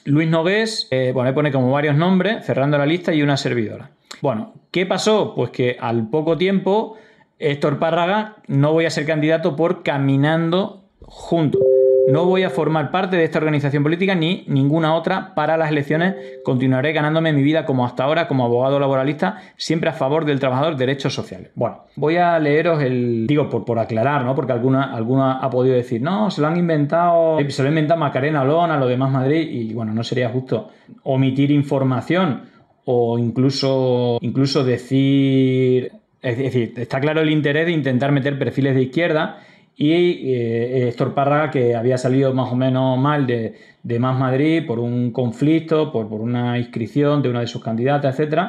Luis 0.05 0.29
Nogués, 0.29 0.88
eh, 0.91 1.12
bueno, 1.13 1.34
pone 1.34 1.51
como 1.51 1.72
varios 1.72 1.96
nombres, 1.96 2.46
cerrando 2.46 2.77
la 2.77 2.86
lista 2.86 3.13
y 3.13 3.22
una 3.22 3.38
servidora. 3.38 3.91
Bueno, 4.22 4.53
¿qué 4.72 4.86
pasó? 4.86 5.34
Pues 5.36 5.51
que 5.51 5.77
al 5.79 6.10
poco 6.10 6.38
tiempo 6.38 6.98
Héctor 7.39 7.79
Párraga 7.79 8.38
no 8.48 8.74
voy 8.74 8.86
a 8.86 8.89
ser 8.89 9.05
candidato 9.05 9.55
por 9.55 9.84
caminando 9.84 10.84
juntos. 11.01 11.62
No 12.08 12.25
voy 12.25 12.43
a 12.43 12.50
formar 12.50 12.91
parte 12.91 13.15
de 13.15 13.24
esta 13.24 13.38
organización 13.38 13.84
política 13.84 14.15
ni 14.15 14.43
ninguna 14.48 14.96
otra 14.96 15.34
para 15.36 15.55
las 15.55 15.70
elecciones. 15.70 16.15
Continuaré 16.43 16.93
ganándome 16.93 17.31
mi 17.31 17.43
vida 17.43 17.65
como 17.65 17.86
hasta 17.86 18.03
ahora, 18.03 18.27
como 18.27 18.43
abogado 18.43 18.79
laboralista, 18.79 19.38
siempre 19.55 19.89
a 19.89 19.93
favor 19.93 20.25
del 20.25 20.39
trabajador, 20.39 20.77
derechos 20.77 21.13
sociales. 21.13 21.51
Bueno, 21.55 21.86
voy 21.96 22.17
a 22.17 22.39
leeros 22.39 22.81
el. 22.81 23.27
Digo, 23.27 23.50
por, 23.50 23.65
por 23.65 23.79
aclarar, 23.79 24.25
¿no? 24.25 24.36
Porque 24.36 24.51
alguna, 24.51 24.93
alguna 24.93 25.34
ha 25.34 25.50
podido 25.50 25.75
decir, 25.75 26.01
no, 26.01 26.31
se 26.31 26.41
lo 26.41 26.48
han 26.48 26.58
inventado, 26.58 27.38
se 27.48 27.62
lo 27.62 27.67
ha 27.67 27.72
inventado 27.72 28.00
Macarena 28.00 28.43
Lona, 28.43 28.77
lo 28.77 28.88
demás 28.88 29.12
Madrid, 29.12 29.48
y 29.50 29.74
bueno, 29.74 29.93
no 29.93 30.03
sería 30.03 30.29
justo 30.29 30.70
omitir 31.03 31.51
información 31.51 32.43
o 32.86 33.17
incluso, 33.17 34.17
incluso 34.22 34.63
decir. 34.63 35.91
Es 36.22 36.38
decir, 36.38 36.74
está 36.77 37.00
claro 37.00 37.22
el 37.22 37.31
interés 37.31 37.65
de 37.65 37.72
intentar 37.72 38.12
meter 38.12 38.38
perfiles 38.38 38.75
de 38.75 38.84
izquierda 38.84 39.39
y 39.77 40.33
eh, 40.33 40.89
Héctor 40.89 41.13
Párraga 41.13 41.49
que 41.49 41.75
había 41.75 41.97
salido 41.97 42.33
más 42.33 42.51
o 42.51 42.55
menos 42.55 42.97
mal 42.99 43.25
de, 43.25 43.55
Más 43.99 44.17
Madrid 44.17 44.65
por 44.65 44.79
un 44.79 45.11
conflicto, 45.11 45.91
por, 45.91 46.05
una 46.05 46.59
inscripción 46.59 47.21
de 47.21 47.29
una 47.29 47.41
de 47.41 47.47
sus 47.47 47.63
candidatas, 47.63 48.19
etc. 48.19 48.41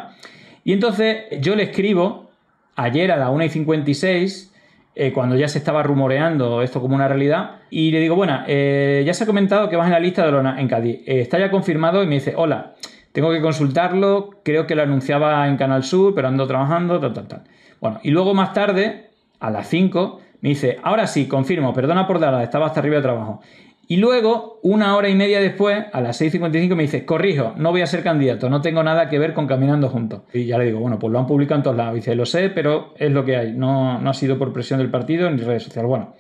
Y 0.65 0.73
entonces 0.73 1.25
yo 1.41 1.57
le 1.57 1.65
escribo 1.65 2.31
ayer 2.77 3.11
a 3.13 3.17
las 3.17 3.31
1 3.31 3.45
y 3.45 3.49
56, 3.49 4.55
eh, 4.95 5.13
cuando 5.13 5.37
ya 5.37 5.49
se 5.49 5.59
estaba 5.59 5.83
rumoreando 5.83 6.61
esto 6.61 6.81
como 6.81 6.95
una 6.95 7.09
realidad, 7.09 7.63
y 7.71 7.91
le 7.93 8.01
digo, 8.01 8.15
bueno, 8.15 8.43
eh, 8.47 9.03
ya 9.07 9.15
se 9.15 9.25
ha 9.25 9.27
comentado 9.27 9.71
que 9.71 9.77
vas 9.77 9.87
en 9.87 9.93
la 9.93 10.01
lista 10.01 10.27
de 10.27 10.33
Lona 10.33 10.61
en 10.61 10.69
Cádiz, 10.69 11.01
está 11.07 11.39
ya 11.39 11.51
confirmado 11.51 12.03
y 12.03 12.07
me 12.07 12.17
dice, 12.17 12.35
hola, 12.37 12.75
tengo 13.13 13.31
que 13.31 13.41
consultarlo, 13.41 14.31
creo 14.43 14.67
que 14.67 14.75
lo 14.75 14.83
anunciaba 14.83 15.47
en 15.49 15.57
Canal 15.57 15.83
Sur, 15.83 16.15
pero 16.15 16.29
ando 16.29 16.47
trabajando, 16.47 17.01
tal, 17.01 17.13
tal, 17.13 17.29
tal. 17.29 17.43
Bueno, 17.81 18.01
y 18.03 18.11
luego 18.11 18.35
más 18.35 18.53
tarde, 18.53 19.11
a 19.41 19.51
las 19.51 19.69
5, 19.69 20.21
me 20.43 20.51
dice, 20.51 20.79
ahora 20.83 21.07
sí, 21.07 21.27
confirmo, 21.27 21.73
perdona 21.73 22.07
por 22.07 22.19
dar, 22.19 22.43
estaba 22.43 22.67
hasta 22.67 22.81
arriba 22.81 22.97
de 22.97 23.03
trabajo. 23.03 23.41
Y 23.87 23.97
luego, 23.97 24.59
una 24.63 24.97
hora 24.97 25.09
y 25.09 25.15
media 25.15 25.41
después, 25.41 25.85
a 25.93 26.01
las 26.01 26.21
6.55, 26.21 26.75
me 26.75 26.83
dice, 26.83 27.05
corrijo, 27.05 27.55
no 27.57 27.71
voy 27.71 27.83
a 27.83 27.87
ser 27.87 28.03
candidato, 28.03 28.51
no 28.51 28.61
tengo 28.61 28.83
nada 28.83 29.09
que 29.09 29.19
ver 29.19 29.35
con 29.35 29.47
Caminando 29.47 29.89
Juntos. 29.89 30.23
Y 30.33 30.47
ya 30.47 30.59
le 30.59 30.65
digo, 30.65 30.81
bueno, 30.81 30.99
pues 30.99 31.13
lo 31.13 31.19
han 31.21 31.27
publicado 31.27 31.59
en 31.59 31.63
todos 31.63 31.77
lados. 31.77 31.95
dice, 31.95 32.15
lo 32.17 32.27
sé, 32.27 32.51
pero 32.51 32.95
es 32.97 33.13
lo 33.13 33.25
que 33.25 33.37
hay, 33.37 33.53
no, 33.53 34.01
no 34.01 34.11
ha 34.11 34.15
sido 34.15 34.39
por 34.39 34.53
presión 34.53 34.79
del 34.79 34.91
partido 34.91 35.31
ni 35.31 35.43
redes 35.43 35.65
sociales. 35.65 35.89
Bueno, 35.89 36.15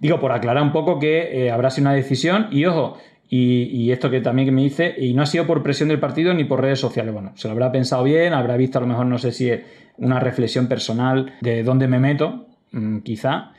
digo, 0.00 0.18
por 0.18 0.32
aclarar 0.32 0.62
un 0.62 0.72
poco 0.72 0.98
que 0.98 1.46
eh, 1.46 1.50
habrá 1.50 1.70
sido 1.70 1.88
una 1.88 1.94
decisión 1.94 2.46
y 2.50 2.64
ojo, 2.64 2.96
y, 3.28 3.64
y, 3.64 3.92
esto 3.92 4.08
que 4.08 4.22
también 4.22 4.54
me 4.54 4.62
dice, 4.62 4.94
y 4.96 5.12
no 5.12 5.22
ha 5.22 5.26
sido 5.26 5.46
por 5.46 5.62
presión 5.62 5.90
del 5.90 6.00
partido 6.00 6.32
ni 6.32 6.44
por 6.44 6.62
redes 6.62 6.80
sociales. 6.80 7.12
Bueno, 7.12 7.32
se 7.34 7.48
lo 7.48 7.52
habrá 7.52 7.70
pensado 7.70 8.04
bien, 8.04 8.32
habrá 8.32 8.56
visto 8.56 8.78
a 8.78 8.80
lo 8.80 8.86
mejor, 8.86 9.04
no 9.04 9.18
sé 9.18 9.32
si 9.32 9.50
es 9.50 9.60
una 9.98 10.18
reflexión 10.18 10.66
personal 10.66 11.34
de 11.42 11.62
dónde 11.62 11.88
me 11.88 11.98
meto, 11.98 12.46
mm, 12.72 13.00
quizá. 13.00 13.52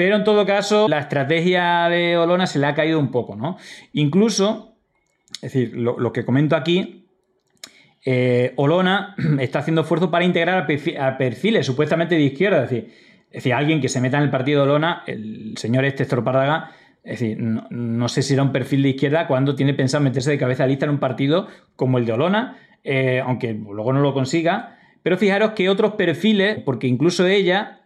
Pero 0.00 0.16
en 0.16 0.24
todo 0.24 0.46
caso, 0.46 0.88
la 0.88 1.00
estrategia 1.00 1.86
de 1.90 2.16
Olona 2.16 2.46
se 2.46 2.58
le 2.58 2.64
ha 2.64 2.74
caído 2.74 2.98
un 2.98 3.10
poco, 3.10 3.36
¿no? 3.36 3.58
Incluso, 3.92 4.78
es 5.42 5.52
decir, 5.52 5.76
lo, 5.76 6.10
que 6.10 6.24
comento 6.24 6.56
aquí, 6.56 7.06
eh, 8.06 8.54
Olona 8.56 9.14
está 9.40 9.58
haciendo 9.58 9.82
esfuerzo 9.82 10.10
para 10.10 10.24
integrar 10.24 10.66
a 10.98 11.18
perfiles 11.18 11.66
supuestamente 11.66 12.14
de 12.14 12.22
izquierda, 12.22 12.64
es 12.64 12.70
decir, 12.70 12.94
es 13.26 13.30
decir, 13.30 13.52
alguien 13.52 13.82
que 13.82 13.90
se 13.90 14.00
meta 14.00 14.16
en 14.16 14.22
el 14.22 14.30
partido 14.30 14.64
de 14.64 14.70
Olona, 14.70 15.02
el 15.06 15.52
señor 15.58 15.84
este 15.84 16.06
Párdaga, 16.06 16.70
es 17.04 17.20
decir, 17.20 17.36
no, 17.38 18.08
sé 18.08 18.22
si 18.22 18.32
era 18.32 18.42
un 18.42 18.52
perfil 18.52 18.82
de 18.82 18.88
izquierda 18.88 19.26
cuando 19.26 19.54
tiene 19.54 19.74
pensado 19.74 20.02
meterse 20.02 20.30
de 20.30 20.38
cabeza 20.38 20.66
lista 20.66 20.86
en 20.86 20.92
un 20.92 20.98
partido 20.98 21.46
como 21.76 21.98
el 21.98 22.06
de 22.06 22.12
Olona, 22.14 22.56
eh, 22.84 23.22
aunque 23.22 23.52
luego 23.52 23.92
no 23.92 24.00
lo 24.00 24.14
consiga. 24.14 24.78
Pero 25.02 25.18
fijaros 25.18 25.50
que 25.50 25.68
otros 25.68 25.96
perfiles, 25.96 26.58
porque 26.64 26.86
incluso 26.86 27.26
ella 27.26 27.79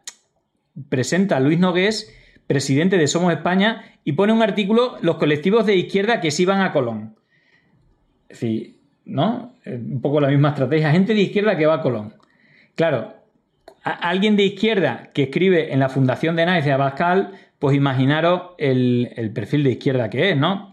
presenta 0.89 1.37
a 1.37 1.41
Luis 1.41 1.59
Nogués, 1.59 2.15
presidente 2.47 2.99
de 2.99 3.07
Somos 3.07 3.33
España, 3.33 3.85
y 4.05 4.13
pone 4.13 4.33
un 4.33 4.43
artículo, 4.43 4.97
los 5.01 5.17
colectivos 5.17 5.67
de 5.67 5.77
izquierda 5.77 6.21
que 6.21 6.31
sí 6.31 6.45
van 6.45 6.61
a 6.61 6.73
Colón. 6.73 7.17
Es 8.29 8.41
decir, 8.41 8.77
¿no? 9.05 9.55
Un 9.67 10.01
poco 10.01 10.21
la 10.21 10.29
misma 10.29 10.51
estrategia. 10.51 10.91
Gente 10.91 11.15
de 11.15 11.21
izquierda 11.21 11.57
que 11.57 11.67
va 11.67 11.75
a 11.75 11.83
Colón. 11.83 12.15
Claro, 12.75 13.15
alguien 13.83 14.37
de 14.37 14.45
izquierda 14.45 15.11
que 15.13 15.25
escribe 15.25 15.73
en 15.73 15.81
la 15.81 15.89
Fundación 15.89 16.37
de 16.37 16.47
Naes 16.47 16.65
de 16.65 16.73
Abascal, 16.73 17.33
pues 17.59 17.77
imaginaros 17.77 18.53
el, 18.59 19.31
perfil 19.35 19.65
de 19.65 19.73
izquierda 19.73 20.11
que 20.11 20.31
es, 20.31 20.37
¿no? 20.37 20.73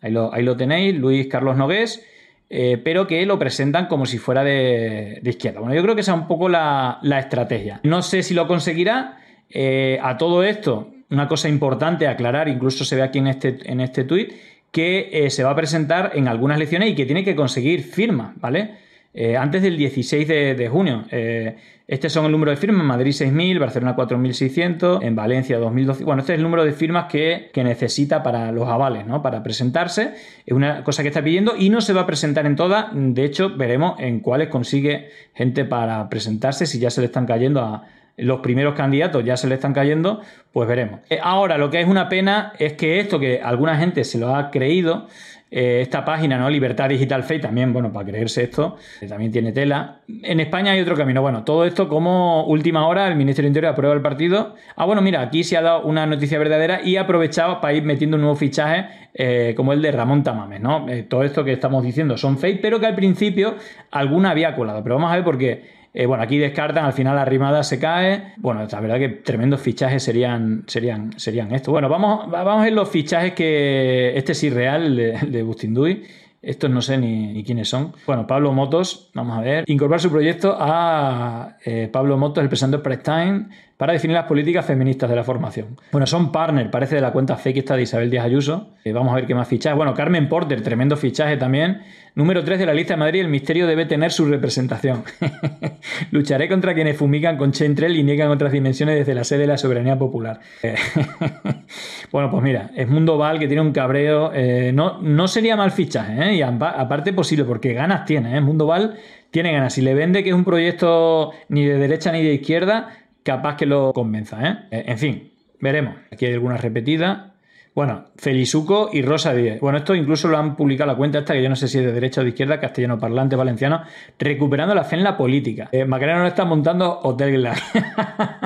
Ahí 0.00 0.12
lo, 0.12 0.32
ahí 0.32 0.42
lo 0.42 0.56
tenéis, 0.56 0.94
Luis 0.96 1.26
Carlos 1.26 1.56
Nogués, 1.56 2.04
eh, 2.50 2.80
pero 2.82 3.06
que 3.06 3.24
lo 3.26 3.38
presentan 3.38 3.86
como 3.86 4.06
si 4.06 4.18
fuera 4.18 4.44
de, 4.44 5.20
izquierda. 5.24 5.60
Bueno, 5.60 5.74
yo 5.74 5.82
creo 5.82 5.94
que 5.94 6.02
esa 6.02 6.14
es 6.14 6.20
un 6.20 6.28
poco 6.28 6.48
la, 6.48 6.98
la 7.02 7.18
estrategia. 7.18 7.80
No 7.82 8.02
sé 8.02 8.22
si 8.22 8.34
lo 8.34 8.46
conseguirá, 8.46 9.18
eh, 9.50 9.98
a 10.02 10.16
todo 10.18 10.42
esto, 10.42 10.90
una 11.10 11.28
cosa 11.28 11.48
importante 11.48 12.06
aclarar, 12.06 12.48
incluso 12.48 12.84
se 12.84 12.96
ve 12.96 13.02
aquí 13.02 13.18
en 13.18 13.28
este, 13.28 13.58
en 13.64 13.80
este 13.80 14.04
tuit, 14.04 14.32
que 14.70 15.08
eh, 15.12 15.30
se 15.30 15.44
va 15.44 15.50
a 15.50 15.56
presentar 15.56 16.12
en 16.14 16.28
algunas 16.28 16.56
elecciones 16.56 16.90
y 16.90 16.94
que 16.94 17.06
tiene 17.06 17.24
que 17.24 17.34
conseguir 17.34 17.82
firmas, 17.82 18.32
¿vale? 18.36 18.88
Eh, 19.14 19.36
antes 19.36 19.62
del 19.62 19.76
16 19.78 20.28
de, 20.28 20.68
junio. 20.70 21.06
este 21.10 22.10
son 22.10 22.26
el 22.26 22.30
número 22.30 22.50
de 22.50 22.58
firmas, 22.58 22.84
Madrid 22.84 23.12
6.000, 23.12 23.58
Barcelona 23.58 23.96
4.600, 23.96 25.02
en 25.02 25.16
Valencia 25.16 25.58
2.200. 25.58 26.04
Bueno, 26.04 26.20
este 26.20 26.34
es 26.34 26.36
el 26.36 26.42
número 26.42 26.62
de 26.62 26.72
firmas 26.72 27.06
que, 27.10 27.50
que, 27.52 27.64
necesita 27.64 28.22
para 28.22 28.52
los 28.52 28.68
avales, 28.68 29.06
¿no? 29.06 29.22
Para 29.22 29.42
presentarse. 29.42 30.12
Es 30.44 30.52
una 30.52 30.84
cosa 30.84 31.02
que 31.02 31.08
está 31.08 31.24
pidiendo 31.24 31.56
y 31.58 31.70
no 31.70 31.80
se 31.80 31.94
va 31.94 32.02
a 32.02 32.06
presentar 32.06 32.44
en 32.44 32.54
todas. 32.54 32.88
De 32.92 33.24
hecho, 33.24 33.56
veremos 33.56 33.98
en 33.98 34.20
cuáles 34.20 34.48
consigue 34.48 35.08
gente 35.34 35.64
para 35.64 36.08
presentarse, 36.10 36.66
si 36.66 36.78
ya 36.78 36.90
se 36.90 37.00
le 37.00 37.06
están 37.06 37.24
cayendo 37.24 37.62
a, 37.62 37.86
los 38.18 38.40
primeros 38.40 38.74
candidatos 38.74 39.24
ya 39.24 39.36
se 39.36 39.48
le 39.48 39.54
están 39.54 39.72
cayendo, 39.72 40.20
pues 40.52 40.68
veremos. 40.68 41.00
Eh, 41.08 41.18
ahora, 41.22 41.56
lo 41.56 41.70
que 41.70 41.80
es 41.80 41.86
una 41.86 42.08
pena 42.08 42.52
es 42.58 42.74
que 42.74 43.00
esto 43.00 43.18
que 43.18 43.40
alguna 43.40 43.76
gente 43.76 44.04
se 44.04 44.18
lo 44.18 44.34
ha 44.34 44.50
creído, 44.50 45.06
eh, 45.50 45.80
esta 45.80 46.04
página, 46.04 46.36
¿no? 46.36 46.50
Libertad 46.50 46.90
Digital 46.90 47.22
Fe, 47.22 47.38
también, 47.38 47.72
bueno, 47.72 47.90
para 47.90 48.04
creerse 48.04 48.42
esto, 48.42 48.76
eh, 49.00 49.06
también 49.06 49.32
tiene 49.32 49.52
tela. 49.52 50.00
En 50.22 50.40
España 50.40 50.72
hay 50.72 50.80
otro 50.80 50.94
camino. 50.94 51.22
Bueno, 51.22 51.44
todo 51.44 51.64
esto 51.64 51.88
como 51.88 52.44
última 52.44 52.86
hora, 52.86 53.08
el 53.08 53.16
Ministerio 53.16 53.46
del 53.46 53.52
Interior 53.52 53.72
aprueba 53.72 53.94
el 53.94 54.02
partido. 54.02 54.56
Ah, 54.76 54.84
bueno, 54.84 55.00
mira, 55.00 55.22
aquí 55.22 55.44
se 55.44 55.56
ha 55.56 55.62
dado 55.62 55.82
una 55.82 56.04
noticia 56.04 56.38
verdadera 56.38 56.82
y 56.82 56.96
ha 56.96 57.02
aprovechado 57.02 57.60
para 57.60 57.72
ir 57.72 57.84
metiendo 57.84 58.16
un 58.16 58.22
nuevo 58.22 58.36
fichaje 58.36 59.08
como 59.56 59.72
el 59.72 59.82
de 59.82 59.90
Ramón 59.90 60.22
Tamames, 60.22 60.60
¿no? 60.60 60.86
todo 61.08 61.24
esto 61.24 61.42
que 61.42 61.52
estamos 61.52 61.82
diciendo 61.82 62.16
son 62.16 62.38
fake, 62.38 62.60
pero 62.60 62.78
que 62.78 62.86
al 62.86 62.94
principio 62.94 63.56
alguna 63.90 64.30
había 64.30 64.54
colado. 64.54 64.80
Pero 64.84 64.94
vamos 64.94 65.10
a 65.10 65.16
ver 65.16 65.24
por 65.24 65.38
qué 65.38 65.77
eh, 65.94 66.06
bueno, 66.06 66.22
aquí 66.22 66.38
descartan, 66.38 66.84
al 66.84 66.92
final 66.92 67.16
la 67.16 67.24
rimada 67.24 67.62
se 67.62 67.78
cae. 67.78 68.34
Bueno, 68.36 68.66
la 68.70 68.80
verdad 68.80 68.98
que 68.98 69.08
tremendos 69.08 69.60
fichajes 69.60 70.02
serían, 70.02 70.64
serían, 70.66 71.18
serían 71.18 71.52
esto. 71.54 71.70
Bueno, 71.70 71.88
vamos, 71.88 72.30
vamos 72.30 72.62
ver 72.64 72.72
los 72.72 72.88
fichajes 72.88 73.32
que 73.32 74.16
este 74.16 74.32
es 74.32 74.42
irreal 74.44 74.96
de, 74.96 75.18
de 75.26 75.42
Bustinduy. 75.42 76.04
Estos 76.40 76.70
no 76.70 76.80
sé 76.80 76.98
ni, 76.98 77.42
quiénes 77.42 77.68
son. 77.68 77.92
Bueno, 78.06 78.26
Pablo 78.26 78.52
Motos, 78.52 79.10
vamos 79.12 79.36
a 79.38 79.40
ver. 79.40 79.64
Incorporar 79.66 80.00
su 80.00 80.10
proyecto 80.10 80.56
a 80.58 81.56
eh, 81.64 81.88
Pablo 81.92 82.16
Motos, 82.16 82.42
el 82.42 82.48
presidente 82.48 82.76
de 82.76 82.96
Prime 82.98 83.48
para 83.78 83.92
definir 83.92 84.16
las 84.16 84.26
políticas 84.26 84.66
feministas 84.66 85.08
de 85.08 85.14
la 85.14 85.22
formación. 85.22 85.78
Bueno, 85.92 86.04
son 86.06 86.32
partner, 86.32 86.68
parece 86.68 86.96
de 86.96 87.00
la 87.00 87.12
cuenta 87.12 87.36
fake 87.36 87.58
esta 87.58 87.76
de 87.76 87.82
Isabel 87.82 88.10
Díaz 88.10 88.24
Ayuso. 88.24 88.70
Eh, 88.84 88.92
vamos 88.92 89.12
a 89.12 89.14
ver 89.14 89.26
qué 89.26 89.36
más 89.36 89.46
fichajes. 89.46 89.76
Bueno, 89.76 89.94
Carmen 89.94 90.28
Porter, 90.28 90.62
tremendo 90.62 90.96
fichaje 90.96 91.36
también. 91.36 91.82
Número 92.16 92.42
3 92.42 92.58
de 92.58 92.66
la 92.66 92.74
lista 92.74 92.94
de 92.94 92.98
Madrid, 92.98 93.20
el 93.20 93.28
misterio 93.28 93.68
debe 93.68 93.86
tener 93.86 94.10
su 94.10 94.24
representación. 94.24 95.04
Lucharé 96.10 96.48
contra 96.48 96.74
quienes 96.74 96.96
fumigan 96.96 97.36
con 97.36 97.52
Chentrel 97.52 97.96
y 97.96 98.02
niegan 98.02 98.32
otras 98.32 98.50
dimensiones 98.50 98.96
desde 98.96 99.14
la 99.14 99.22
sede 99.22 99.42
de 99.42 99.46
la 99.46 99.58
soberanía 99.58 99.96
popular. 99.96 100.40
bueno, 102.10 102.32
pues 102.32 102.42
mira, 102.42 102.72
es 102.74 102.88
Mundo 102.88 103.16
Val 103.16 103.38
que 103.38 103.46
tiene 103.46 103.62
un 103.62 103.70
cabreo. 103.70 104.32
Eh, 104.34 104.72
no, 104.74 105.00
no 105.00 105.28
sería 105.28 105.54
mal 105.54 105.70
fichaje, 105.70 106.30
¿eh? 106.30 106.34
y 106.34 106.42
aparte 106.42 107.12
posible, 107.12 107.44
porque 107.44 107.74
ganas 107.74 108.04
tiene. 108.04 108.36
¿eh? 108.36 108.40
Mundo 108.40 108.66
Val 108.66 108.96
tiene 109.30 109.52
ganas. 109.52 109.74
Si 109.74 109.82
le 109.82 109.94
vende 109.94 110.24
que 110.24 110.30
es 110.30 110.34
un 110.34 110.44
proyecto 110.44 111.30
ni 111.48 111.64
de 111.64 111.78
derecha 111.78 112.10
ni 112.10 112.24
de 112.24 112.34
izquierda, 112.34 112.88
capaz 113.28 113.56
que 113.56 113.66
lo 113.66 113.92
convenza. 113.92 114.42
¿eh? 114.42 114.56
eh 114.70 114.84
en 114.86 114.98
fin, 114.98 115.32
veremos. 115.60 115.96
Aquí 116.10 116.24
hay 116.24 116.32
algunas 116.32 116.62
repetidas. 116.62 117.32
Bueno, 117.74 118.06
Felizuco 118.16 118.88
y 118.90 119.02
Rosa 119.02 119.34
Díez. 119.34 119.60
Bueno, 119.60 119.78
esto 119.78 119.94
incluso 119.94 120.28
lo 120.28 120.38
han 120.38 120.56
publicado 120.56 120.90
la 120.90 120.96
cuenta 120.96 121.18
esta, 121.18 121.34
que 121.34 121.42
yo 121.42 121.50
no 121.50 121.54
sé 121.54 121.68
si 121.68 121.78
es 121.78 121.84
de 121.84 121.92
derecha 121.92 122.22
o 122.22 122.24
de 122.24 122.30
izquierda, 122.30 122.58
castellano 122.58 122.98
parlante 122.98 123.36
valenciano, 123.36 123.82
recuperando 124.18 124.74
la 124.74 124.82
fe 124.82 124.96
en 124.96 125.04
la 125.04 125.16
política. 125.18 125.68
Eh, 125.70 125.84
Macarena 125.84 126.20
no 126.20 126.26
está 126.26 126.46
montando 126.46 127.00
Hotel 127.02 127.32
Glando. 127.32 127.60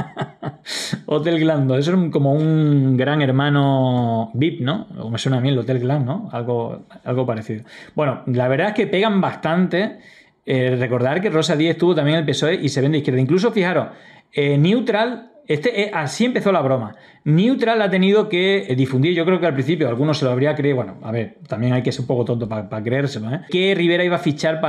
Hotel 1.06 1.38
Glando, 1.38 1.78
eso 1.78 1.94
es 1.94 2.10
como 2.10 2.32
un 2.32 2.96
gran 2.96 3.22
hermano 3.22 4.32
VIP, 4.34 4.62
¿no? 4.62 4.88
O 4.98 5.10
me 5.10 5.18
suena 5.18 5.38
a 5.38 5.40
mí 5.40 5.48
el 5.48 5.58
Hotel 5.58 5.78
Glando, 5.78 6.12
¿no? 6.12 6.28
Algo, 6.32 6.86
algo 7.04 7.24
parecido. 7.24 7.62
Bueno, 7.94 8.22
la 8.26 8.48
verdad 8.48 8.70
es 8.70 8.74
que 8.74 8.88
pegan 8.88 9.20
bastante. 9.20 10.00
Eh, 10.44 10.76
recordar 10.78 11.20
que 11.20 11.30
Rosa 11.30 11.56
Díez 11.56 11.72
estuvo 11.72 11.94
también 11.94 12.18
el 12.18 12.24
PSOE 12.24 12.54
y 12.54 12.68
se 12.68 12.80
vende 12.80 12.98
izquierda. 12.98 13.20
Incluso, 13.20 13.52
fijaros, 13.52 13.88
eh, 14.32 14.58
Neutral 14.58 15.28
Este, 15.44 15.82
eh, 15.82 15.90
así 15.92 16.24
empezó 16.24 16.52
la 16.52 16.62
broma. 16.62 16.94
Neutral 17.24 17.82
ha 17.82 17.90
tenido 17.90 18.28
que 18.28 18.72
difundir, 18.76 19.12
yo 19.12 19.24
creo 19.24 19.40
que 19.40 19.46
al 19.46 19.54
principio 19.54 19.88
algunos 19.88 20.16
se 20.18 20.24
lo 20.24 20.30
habría 20.30 20.54
creído, 20.54 20.76
bueno, 20.76 20.98
a 21.02 21.10
ver, 21.10 21.38
también 21.48 21.72
hay 21.72 21.82
que 21.82 21.90
ser 21.90 22.02
un 22.02 22.06
poco 22.06 22.24
tonto 22.24 22.48
para 22.48 22.82
creérselo, 22.82 23.28
¿eh? 23.28 23.40
que 23.50 23.74
Rivera 23.74 24.04
iba 24.04 24.16
a 24.16 24.20
fichar 24.20 24.60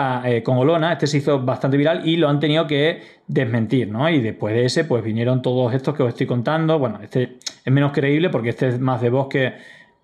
con 0.44 0.58
Olona, 0.58 0.94
este 0.94 1.06
se 1.06 1.18
hizo 1.20 1.40
bastante 1.40 1.78
viral 1.78 2.02
y 2.08 2.18
lo 2.18 2.28
han 2.28 2.40
tenido 2.40 2.66
que 2.66 3.02
desmentir, 3.28 3.88
¿no? 3.90 4.10
Y 4.10 4.20
después 4.20 4.56
de 4.56 4.66
ese, 4.66 4.84
pues 4.84 5.04
vinieron 5.04 5.44
todos 5.44 5.74
estos 5.76 5.96
que 5.96 6.04
os 6.04 6.10
estoy 6.10 6.26
contando, 6.26 6.80
bueno, 6.80 7.00
este 7.04 7.38
es 7.64 7.72
menos 7.72 7.92
creíble 7.92 8.30
porque 8.30 8.50
este 8.50 8.70
es 8.70 8.80
más 8.80 9.00
de 9.00 9.12
voz 9.12 9.30
que 9.30 9.54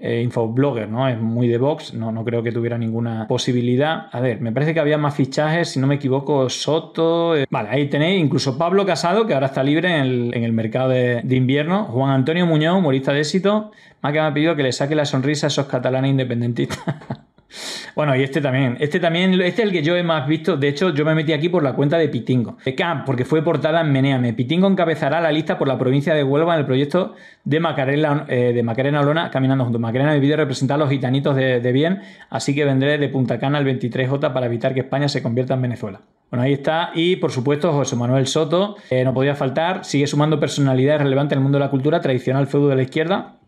eh, 0.02 0.22
infoblogger, 0.22 0.88
¿no? 0.88 1.10
Es 1.10 1.20
muy 1.20 1.50
de 1.50 1.58
Vox, 1.58 1.94
no, 1.94 2.12
no 2.14 2.24
creo 2.24 2.42
que 2.42 2.54
tuviera 2.54 2.78
ninguna 2.78 3.28
posibilidad. 3.28 4.08
A 4.14 4.22
ver, 4.22 4.40
me 4.40 4.54
parece 4.54 4.74
que 4.74 4.80
había 4.80 4.98
más 4.98 5.14
fichajes, 5.14 5.72
si 5.72 5.80
no 5.80 5.88
me 5.88 5.96
equivoco, 5.96 6.50
Soto. 6.50 7.36
Eh, 7.36 7.46
vale, 7.50 7.68
ahí 7.70 7.90
tenéis 7.90 8.24
incluso 8.24 8.58
Pablo 8.58 8.86
Casado, 8.86 9.28
que 9.28 9.34
ahora 9.34 9.48
está 9.48 9.62
libre 9.62 9.98
en 9.98 10.34
el, 10.34 10.54
mercado 10.54 10.90
de, 10.90 11.22
invierno. 11.30 11.84
Juan 11.86 12.12
Antonio 12.12 12.46
Muñoz, 12.46 12.78
humorista 12.78 13.12
de 13.12 13.20
éxito, 13.20 13.72
más 14.02 14.14
que 14.14 14.20
me 14.20 14.26
ha 14.26 14.34
pedido 14.34 14.56
que 14.56 14.64
le 14.64 14.72
saque 14.72 14.96
la 14.96 15.04
sonrisa 15.04 15.48
a 15.48 15.50
esos 15.50 15.66
catalanes 15.66 16.12
independentistas. 16.12 16.80
Bueno, 17.96 18.16
y 18.16 18.24
este 18.24 18.42
también. 18.42 18.78
Este 18.80 19.00
también, 19.00 19.34
este 19.34 19.62
es 19.62 19.68
el 19.68 19.72
que 19.72 19.84
yo 19.84 19.96
he 19.96 20.04
más 20.04 20.28
visto. 20.28 20.58
De 20.58 20.68
hecho, 20.68 20.94
yo 20.94 21.06
me 21.06 21.16
metí 21.16 21.34
aquí 21.34 21.50
por 21.50 21.64
la 21.64 21.74
cuenta 21.74 21.98
de 21.98 22.08
Pitingo. 22.10 22.58
Porque 23.06 23.26
fue 23.26 23.44
portada 23.44 23.82
en 23.82 23.92
Meneame. 23.92 24.34
Pitingo 24.34 24.68
encabezará 24.68 25.20
la 25.22 25.32
lista 25.32 25.58
por 25.58 25.68
la 25.68 25.78
provincia 25.78 26.14
de 26.14 26.24
Huelva 26.24 26.54
en 26.54 26.60
el 26.62 26.66
proyecto 26.66 27.16
de 27.44 27.60
Macarena, 27.60 28.26
eh, 28.28 28.54
de 28.54 28.64
Macarena 28.64 29.02
Olona 29.02 29.32
caminando 29.32 29.64
juntos. 29.64 29.82
Macarena 29.82 30.14
mi 30.14 30.20
vídeo 30.20 30.38
representar 30.38 30.76
a 30.76 30.80
los 30.80 30.90
gitanitos 30.90 31.36
de, 31.36 31.72
bien, 31.72 32.02
así 32.30 32.54
que 32.54 32.66
vendré 32.66 32.98
de 32.98 33.10
Punta 33.10 33.40
Cana 33.40 33.60
el 33.60 33.66
23J 33.66 34.34
para 34.34 34.46
evitar 34.46 34.74
que 34.74 34.82
España 34.82 35.10
se 35.10 35.24
convierta 35.24 35.56
en 35.56 35.62
Venezuela. 35.62 36.02
Bueno, 36.30 36.44
ahí 36.44 36.54
está. 36.54 36.92
Y 36.94 37.16
por 37.16 37.32
supuesto, 37.32 37.72
José 37.74 37.96
Manuel 37.96 38.28
Soto, 38.28 38.76
eh, 38.90 39.04
no 39.04 39.14
podía 39.14 39.36
faltar, 39.36 39.84
sigue 39.84 40.06
sumando 40.06 40.40
personalidades 40.40 41.02
relevantes 41.02 41.36
en 41.36 41.40
el 41.40 41.44
mundo 41.44 41.58
de 41.58 41.66
la 41.66 41.72
cultura, 41.72 42.02
tradicional 42.02 42.48
feudo 42.48 42.70
de 42.70 42.76
la 42.76 42.84
izquierda 42.84 43.39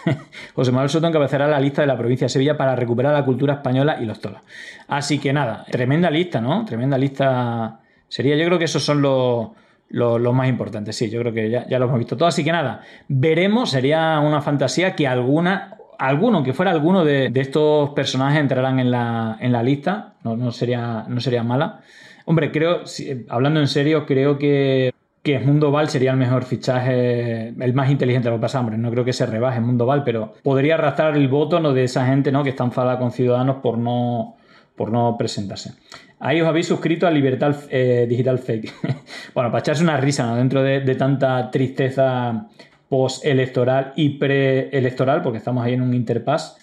José 0.54 0.72
Manuel 0.72 0.90
Soto 0.90 1.06
encabezará 1.06 1.46
la 1.46 1.60
lista 1.60 1.82
de 1.82 1.86
la 1.86 1.96
provincia 1.96 2.26
de 2.26 2.28
Sevilla 2.28 2.56
para 2.56 2.76
recuperar 2.76 3.12
la 3.12 3.24
cultura 3.24 3.54
española 3.54 3.98
y 4.00 4.04
los 4.04 4.20
toros. 4.20 4.40
Así 4.88 5.18
que 5.18 5.32
nada, 5.32 5.64
tremenda 5.70 6.10
lista, 6.10 6.40
¿no? 6.40 6.64
Tremenda 6.64 6.98
lista. 6.98 7.80
Sería, 8.08 8.36
yo 8.36 8.44
creo 8.46 8.58
que 8.58 8.66
esos 8.66 8.82
son 8.82 9.00
los, 9.00 9.48
los, 9.88 10.34
más 10.34 10.48
importantes. 10.48 10.96
Sí, 10.96 11.08
yo 11.10 11.20
creo 11.20 11.32
que 11.32 11.50
ya, 11.50 11.78
lo 11.78 11.86
hemos 11.86 11.98
visto 11.98 12.16
todo. 12.16 12.28
Así 12.28 12.44
que 12.44 12.52
nada, 12.52 12.82
veremos, 13.08 13.70
sería 13.70 14.20
una 14.20 14.40
fantasía 14.42 14.94
que 14.94 15.06
alguna, 15.06 15.78
alguno, 15.98 16.42
que 16.42 16.52
fuera 16.52 16.70
alguno 16.70 17.04
de, 17.04 17.30
estos 17.34 17.90
personajes 17.90 18.40
entraran 18.40 18.78
en 18.78 18.90
la, 18.90 19.38
en 19.40 19.52
la 19.52 19.62
lista. 19.62 20.14
No, 20.24 20.50
sería, 20.52 21.04
no 21.08 21.20
sería 21.20 21.42
mala. 21.42 21.80
Hombre, 22.24 22.52
creo, 22.52 22.82
hablando 23.28 23.60
en 23.60 23.68
serio, 23.68 24.06
creo 24.06 24.38
que 24.38 24.92
que 25.22 25.38
Mundo 25.38 25.70
Val 25.70 25.88
sería 25.88 26.10
el 26.10 26.16
mejor 26.16 26.44
fichaje, 26.44 27.48
el 27.48 27.74
más 27.74 27.90
inteligente 27.90 28.28
de 28.28 28.32
lo 28.32 28.38
que 28.38 28.42
pasa, 28.42 28.58
hombre, 28.58 28.76
no 28.76 28.90
creo 28.90 29.04
que 29.04 29.12
se 29.12 29.24
rebaje 29.24 29.60
Mundo 29.60 29.86
Val, 29.86 30.02
pero 30.02 30.34
podría 30.42 30.74
arrastrar 30.74 31.16
el 31.16 31.28
voto 31.28 31.60
¿no? 31.60 31.72
de 31.72 31.84
esa 31.84 32.06
gente 32.06 32.32
¿no? 32.32 32.42
que 32.42 32.50
está 32.50 32.64
enfadada 32.64 32.98
con 32.98 33.12
Ciudadanos 33.12 33.56
por 33.56 33.78
no, 33.78 34.36
por 34.74 34.90
no 34.90 35.16
presentarse. 35.16 35.74
Ahí 36.18 36.40
os 36.40 36.48
habéis 36.48 36.66
suscrito 36.66 37.06
a 37.06 37.10
Libertad 37.10 37.56
eh, 37.70 38.06
Digital 38.08 38.38
Fake. 38.38 38.72
bueno, 39.34 39.50
para 39.50 39.60
echarse 39.60 39.82
una 39.82 39.96
risa 39.96 40.34
dentro 40.34 40.62
de, 40.62 40.80
de 40.80 40.94
tanta 40.94 41.50
tristeza 41.50 42.48
post-electoral 42.88 43.92
y 43.96 44.18
pre-electoral, 44.18 45.22
porque 45.22 45.38
estamos 45.38 45.64
ahí 45.64 45.74
en 45.74 45.82
un 45.82 45.94
interpass. 45.94 46.58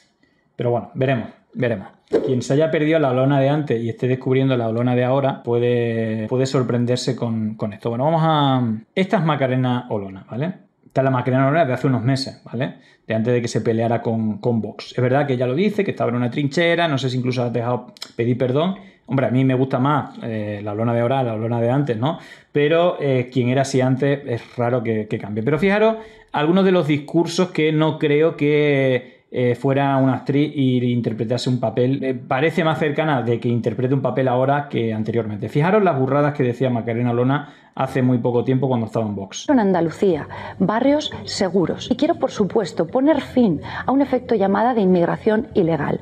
Pero 0.56 0.72
bueno, 0.72 0.92
veremos, 0.94 1.30
veremos. 1.54 1.88
Quien 2.26 2.42
se 2.42 2.54
haya 2.54 2.72
perdido 2.72 3.00
la 3.00 3.12
olona 3.12 3.40
de 3.40 3.50
antes 3.50 3.82
y 3.82 3.90
esté 3.90 4.08
descubriendo 4.08 4.58
la 4.58 4.68
olona 4.68 4.96
de 4.96 5.04
ahora 5.04 5.44
puede, 5.44 6.28
puede 6.28 6.46
sorprenderse 6.46 7.16
con, 7.16 7.56
esto. 7.72 7.90
Bueno, 7.90 8.06
vamos 8.06 8.22
a... 8.24 8.64
Esta 8.96 9.18
es 9.18 9.24
Macarena 9.24 9.86
Olona, 9.90 10.26
¿vale? 10.30 10.54
Esta 10.86 11.02
es 11.02 11.06
la 11.06 11.12
Macarena 11.12 11.48
Olona 11.48 11.66
de 11.66 11.74
hace 11.74 11.88
unos 11.88 12.04
meses, 12.04 12.42
¿vale? 12.44 12.76
De 13.06 13.14
antes 13.14 13.34
de 13.34 13.42
que 13.42 13.48
se 13.48 13.62
peleara 13.62 14.02
con, 14.02 14.40
con 14.40 14.60
Vox. 14.62 14.94
Es 14.96 15.02
verdad 15.02 15.28
que 15.28 15.34
ella 15.34 15.46
lo 15.46 15.54
dice, 15.54 15.84
que 15.84 15.92
estaba 15.92 16.10
en 16.10 16.18
una 16.18 16.32
trinchera, 16.32 16.88
no 16.88 16.98
sé 16.98 17.10
si 17.10 17.18
incluso 17.18 17.44
ha 17.44 17.50
dejado 17.50 17.94
pedir 18.16 18.38
perdón. 18.38 18.78
Hombre, 19.06 19.28
a 19.28 19.32
mí 19.32 19.44
me 19.44 19.56
gusta 19.56 19.80
más 19.80 20.18
eh, 20.24 20.62
la 20.64 20.72
olona 20.72 20.94
de 20.94 21.02
ahora, 21.02 21.24
la 21.24 21.34
olona 21.34 21.62
de 21.62 21.70
antes, 21.70 21.98
¿no? 21.98 22.20
Pero 22.52 22.98
eh, 23.00 23.30
quien 23.32 23.50
era 23.50 23.64
así 23.64 23.82
antes 23.82 24.22
es 24.26 24.56
raro 24.56 24.82
que 24.82 25.08
cambie. 25.20 25.44
Pero 25.44 25.60
fijaros 25.60 25.98
algunos 26.32 26.66
de 26.66 26.72
los 26.72 26.88
discursos 26.88 27.50
que 27.50 27.72
no 27.72 27.98
creo 27.98 28.36
que 28.36 29.19
eh, 29.32 29.54
fuera 29.54 29.96
una 29.98 30.16
actriz 30.16 30.52
y 30.56 30.92
interpretase 30.92 31.50
un 31.50 31.60
papel, 31.60 32.04
eh, 32.04 32.16
parece 32.16 32.64
más 32.64 32.80
cercana 32.80 33.22
de 33.22 33.40
que 33.40 33.48
interprete 33.48 33.94
un 33.94 34.02
papel 34.02 34.28
ahora 34.28 34.68
que 34.68 34.92
anteriormente. 34.92 35.50
Fijaros 35.50 35.84
las 35.84 36.00
burradas 36.00 36.34
que 36.34 36.44
decía 36.44 36.72
Macarena 36.72 37.14
Lona 37.14 37.54
hace 37.76 38.02
muy 38.02 38.18
poco 38.18 38.44
tiempo 38.44 38.68
cuando 38.68 38.88
estaba 38.88 39.06
en 39.06 39.16
Vox. 39.16 39.48
En 39.48 39.60
Andalucía, 39.60 40.28
barrios 40.58 41.12
seguros. 41.26 41.90
Y 41.92 41.96
quiero, 41.96 42.16
por 42.16 42.32
supuesto, 42.32 42.88
poner 42.88 43.22
fin 43.22 43.62
a 43.86 43.92
un 43.92 44.02
efecto 44.02 44.34
llamada 44.34 44.74
de 44.74 44.82
inmigración 44.82 45.48
ilegal 45.54 46.00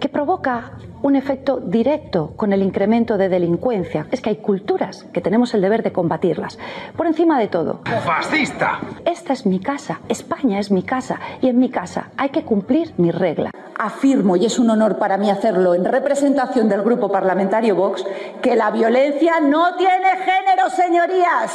que 0.00 0.08
provoca 0.08 0.72
un 1.02 1.16
efecto 1.16 1.60
directo 1.60 2.32
con 2.36 2.52
el 2.52 2.62
incremento 2.62 3.16
de 3.16 3.28
delincuencia. 3.28 4.06
Es 4.10 4.20
que 4.20 4.30
hay 4.30 4.36
culturas 4.36 5.04
que 5.12 5.20
tenemos 5.20 5.54
el 5.54 5.60
deber 5.60 5.82
de 5.82 5.92
combatirlas. 5.92 6.58
Por 6.96 7.06
encima 7.06 7.38
de 7.38 7.48
todo. 7.48 7.80
¡Fascista! 8.04 8.80
Esta 9.04 9.32
es 9.32 9.46
mi 9.46 9.60
casa, 9.60 10.00
España 10.08 10.58
es 10.58 10.70
mi 10.70 10.82
casa 10.82 11.20
y 11.40 11.48
en 11.48 11.58
mi 11.58 11.70
casa 11.70 12.08
hay 12.16 12.30
que 12.30 12.42
cumplir 12.42 12.92
mi 12.96 13.10
regla. 13.10 13.50
Afirmo, 13.78 14.36
y 14.36 14.46
es 14.46 14.58
un 14.58 14.70
honor 14.70 14.98
para 14.98 15.18
mí 15.18 15.30
hacerlo 15.30 15.74
en 15.74 15.84
representación 15.84 16.68
del 16.68 16.82
Grupo 16.82 17.10
Parlamentario 17.10 17.76
Vox, 17.76 18.04
que 18.42 18.56
la 18.56 18.70
violencia 18.70 19.40
no 19.40 19.76
tiene 19.76 20.08
género, 20.16 20.70
señorías. 20.70 21.52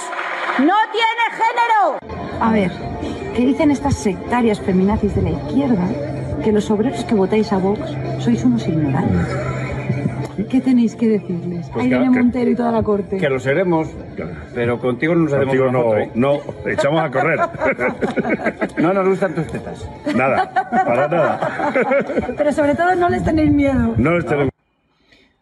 ¡No 0.60 0.76
tiene 0.92 1.26
género! 1.32 1.98
A 2.40 2.52
ver, 2.52 2.72
¿qué 3.36 3.46
dicen 3.46 3.72
estas 3.72 3.96
sectarias 3.96 4.60
feminazis 4.60 5.16
de 5.16 5.22
la 5.24 5.30
izquierda? 5.32 5.88
Que 6.42 6.52
los 6.52 6.70
obreros 6.72 7.04
que 7.06 7.16
votáis 7.16 7.52
a 7.54 7.58
Vox 7.58 7.80
sois 8.20 8.44
unos 8.44 8.68
ignorantes. 8.68 9.28
¿Qué 10.50 10.60
tenéis 10.60 10.96
que 10.96 11.08
decirles? 11.08 11.70
Pues 11.72 11.84
Ahí 11.84 11.90
viene 11.90 12.10
Montero 12.10 12.50
y 12.50 12.56
toda 12.56 12.72
la 12.72 12.84
corte. 12.84 13.18
Que 13.18 13.30
lo 13.30 13.40
seremos, 13.40 13.90
pero 14.56 14.80
contigo 14.80 15.14
no 15.14 15.24
nos 15.24 15.34
hacemos 15.34 15.56
contigo 15.56 15.72
no, 15.72 15.98
¿eh? 15.98 16.10
no, 16.16 16.40
echamos 16.66 17.02
a 17.02 17.12
correr. 17.12 17.40
no 18.78 18.94
nos 18.94 19.08
gustan 19.08 19.36
tus 19.36 19.48
tetas. 19.48 19.88
Nada, 20.16 20.52
para 20.72 21.08
nada. 21.08 21.74
pero 22.38 22.52
sobre 22.52 22.76
todo 22.76 22.96
no 22.96 23.10
les 23.10 23.24
tenéis 23.24 23.52
miedo. 23.52 23.94
No 23.98 24.16
les 24.16 24.26
tenemos 24.26 24.52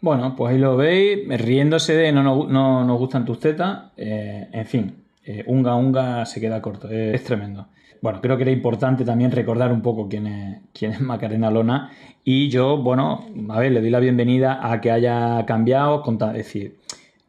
bueno, 0.01 0.33
pues 0.33 0.53
ahí 0.53 0.59
lo 0.59 0.77
veis, 0.77 1.27
riéndose 1.27 1.93
de 1.93 2.13
no, 2.13 2.47
no, 2.47 2.85
nos 2.85 2.99
gustan 2.99 3.25
tus 3.25 3.39
tetas. 3.39 3.91
Eh, 3.97 4.47
en 4.53 4.65
fin, 4.65 4.95
eh, 5.25 5.43
unga 5.45 5.75
unga 5.75 6.25
se 6.25 6.39
queda 6.39 6.61
corto, 6.61 6.89
es 6.89 7.21
tremendo 7.23 7.67
bueno, 8.01 8.21
creo 8.21 8.37
que 8.37 8.43
era 8.43 8.51
importante 8.51 9.03
también 9.03 9.31
recordar 9.31 9.71
un 9.71 9.81
poco 9.81 10.07
quién 10.07 10.27
es, 10.27 10.59
quién 10.73 10.91
es 10.91 11.01
Macarena 11.01 11.51
Lona. 11.51 11.91
Y 12.23 12.49
yo, 12.49 12.77
bueno, 12.77 13.25
a 13.49 13.59
ver, 13.59 13.71
le 13.71 13.81
doy 13.81 13.89
la 13.89 13.99
bienvenida 13.99 14.59
a 14.61 14.79
que 14.81 14.91
haya 14.91 15.45
cambiado, 15.45 16.03
es 16.05 16.33
decir, 16.33 16.77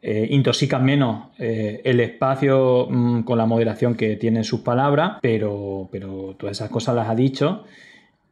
eh, 0.03 0.27
intoxican 0.31 0.83
menos 0.83 1.27
eh, 1.37 1.81
el 1.83 1.99
espacio 1.99 2.87
mm, 2.89 3.21
con 3.21 3.37
la 3.37 3.45
moderación 3.45 3.95
que 3.95 4.15
tiene 4.15 4.43
sus 4.43 4.61
palabras, 4.61 5.17
pero, 5.21 5.89
pero 5.91 6.35
todas 6.37 6.57
esas 6.57 6.69
cosas 6.69 6.95
las 6.95 7.09
ha 7.09 7.15
dicho. 7.15 7.63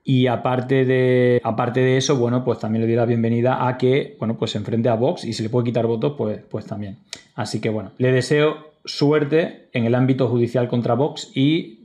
Y 0.04 0.28
aparte 0.28 0.86
de, 0.86 1.39
aparte 1.43 1.82
de 1.82 1.97
eso, 1.97 2.17
bueno, 2.17 2.43
pues 2.43 2.58
también 2.58 2.82
le 2.82 2.88
doy 2.88 2.95
la 2.95 3.06
bienvenida 3.06 3.67
a 3.67 3.78
que, 3.78 4.15
bueno, 4.17 4.38
pues 4.38 4.52
se 4.52 4.58
enfrente 4.58 4.89
a 4.89 4.95
Vox 4.95 5.23
y 5.23 5.34
si 5.34 5.43
le 5.43 5.49
puede 5.49 5.65
quitar 5.65 5.86
votos, 5.86 6.15
pues, 6.17 6.39
pues 6.49 6.65
también. 6.65 6.97
Así 7.36 7.62
que 7.62 7.69
bueno, 7.69 7.91
le 7.97 8.12
deseo 8.12 8.69
suerte 8.86 9.67
en 9.73 9.86
el 9.86 9.93
ámbito 9.93 10.28
judicial 10.28 10.67
contra 10.67 10.95
Vox 10.95 11.32
y 11.36 11.78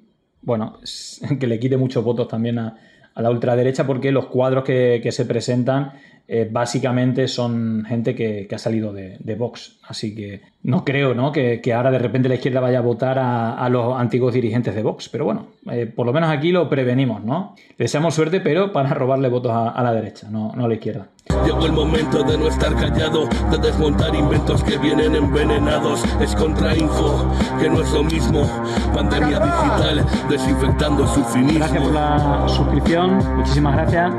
bueno, 0.45 0.79
que 1.41 1.47
le 1.47 1.59
quite 1.59 1.77
muchos 1.77 2.05
votos 2.05 2.29
también 2.29 2.59
a, 2.59 2.77
la 3.17 3.31
ultraderecha 3.31 3.87
porque 3.87 4.11
los 4.11 4.27
cuadros 4.27 4.65
que, 4.65 5.09
se 5.13 5.25
presentan 5.25 5.93
eh, 6.27 6.49
básicamente 6.51 7.29
son 7.29 7.85
gente 7.87 8.15
que, 8.15 8.49
ha 8.53 8.59
salido 8.59 8.93
de, 8.93 9.35
Vox. 9.37 9.79
Así 9.87 10.15
que 10.15 10.41
no 10.63 10.85
creo 10.85 11.15
¿no? 11.15 11.33
Que, 11.33 11.61
ahora 11.75 11.91
de 11.91 11.99
repente 11.99 12.29
la 12.29 12.37
izquierda 12.37 12.61
vaya 12.61 12.79
a 12.79 12.83
votar 12.83 13.19
a, 13.19 13.69
los 13.69 13.99
antiguos 13.99 14.33
dirigentes 14.33 14.75
de 14.75 14.83
Vox. 14.83 15.09
Pero 15.09 15.25
bueno, 15.25 15.49
eh, 15.71 15.87
por 15.87 16.07
lo 16.07 16.13
menos 16.13 16.31
aquí 16.31 16.53
lo 16.53 16.69
prevenimos, 16.69 17.23
¿no? 17.25 17.55
deseamos 17.79 18.15
suerte, 18.15 18.41
pero 18.41 18.73
para 18.73 18.95
robarle 18.95 19.29
votos 19.29 19.53
a, 19.53 19.83
la 19.83 19.93
derecha, 19.93 20.29
no, 20.31 20.53
no 20.55 20.65
a 20.65 20.69
la 20.69 20.75
izquierda. 20.75 21.09
Llegó 21.45 21.67
el 21.67 21.73
momento 21.73 22.23
de 22.23 22.39
no 22.39 22.49
estar 22.49 22.75
callado, 22.75 23.29
de 23.51 23.59
desmontar 23.59 24.15
inventos 24.15 24.63
que 24.63 24.79
vienen 24.79 25.15
envenenados. 25.17 26.05
Es 26.21 26.35
contrainfo, 26.35 27.31
que 27.61 27.69
no 27.69 27.81
es 27.81 27.91
lo 27.93 28.05
mismo. 28.05 28.49
Pandemia 28.95 29.41
digital, 29.41 30.07
desinfectando 30.29 31.07
su 31.07 31.25
finismo. 31.25 31.59
Gracias 31.59 31.83
por 31.83 31.93
la 31.93 32.49
suscripción, 32.49 33.19
muchísimas 33.37 33.75
gracias. 33.75 34.15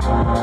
Oh. 0.00 0.38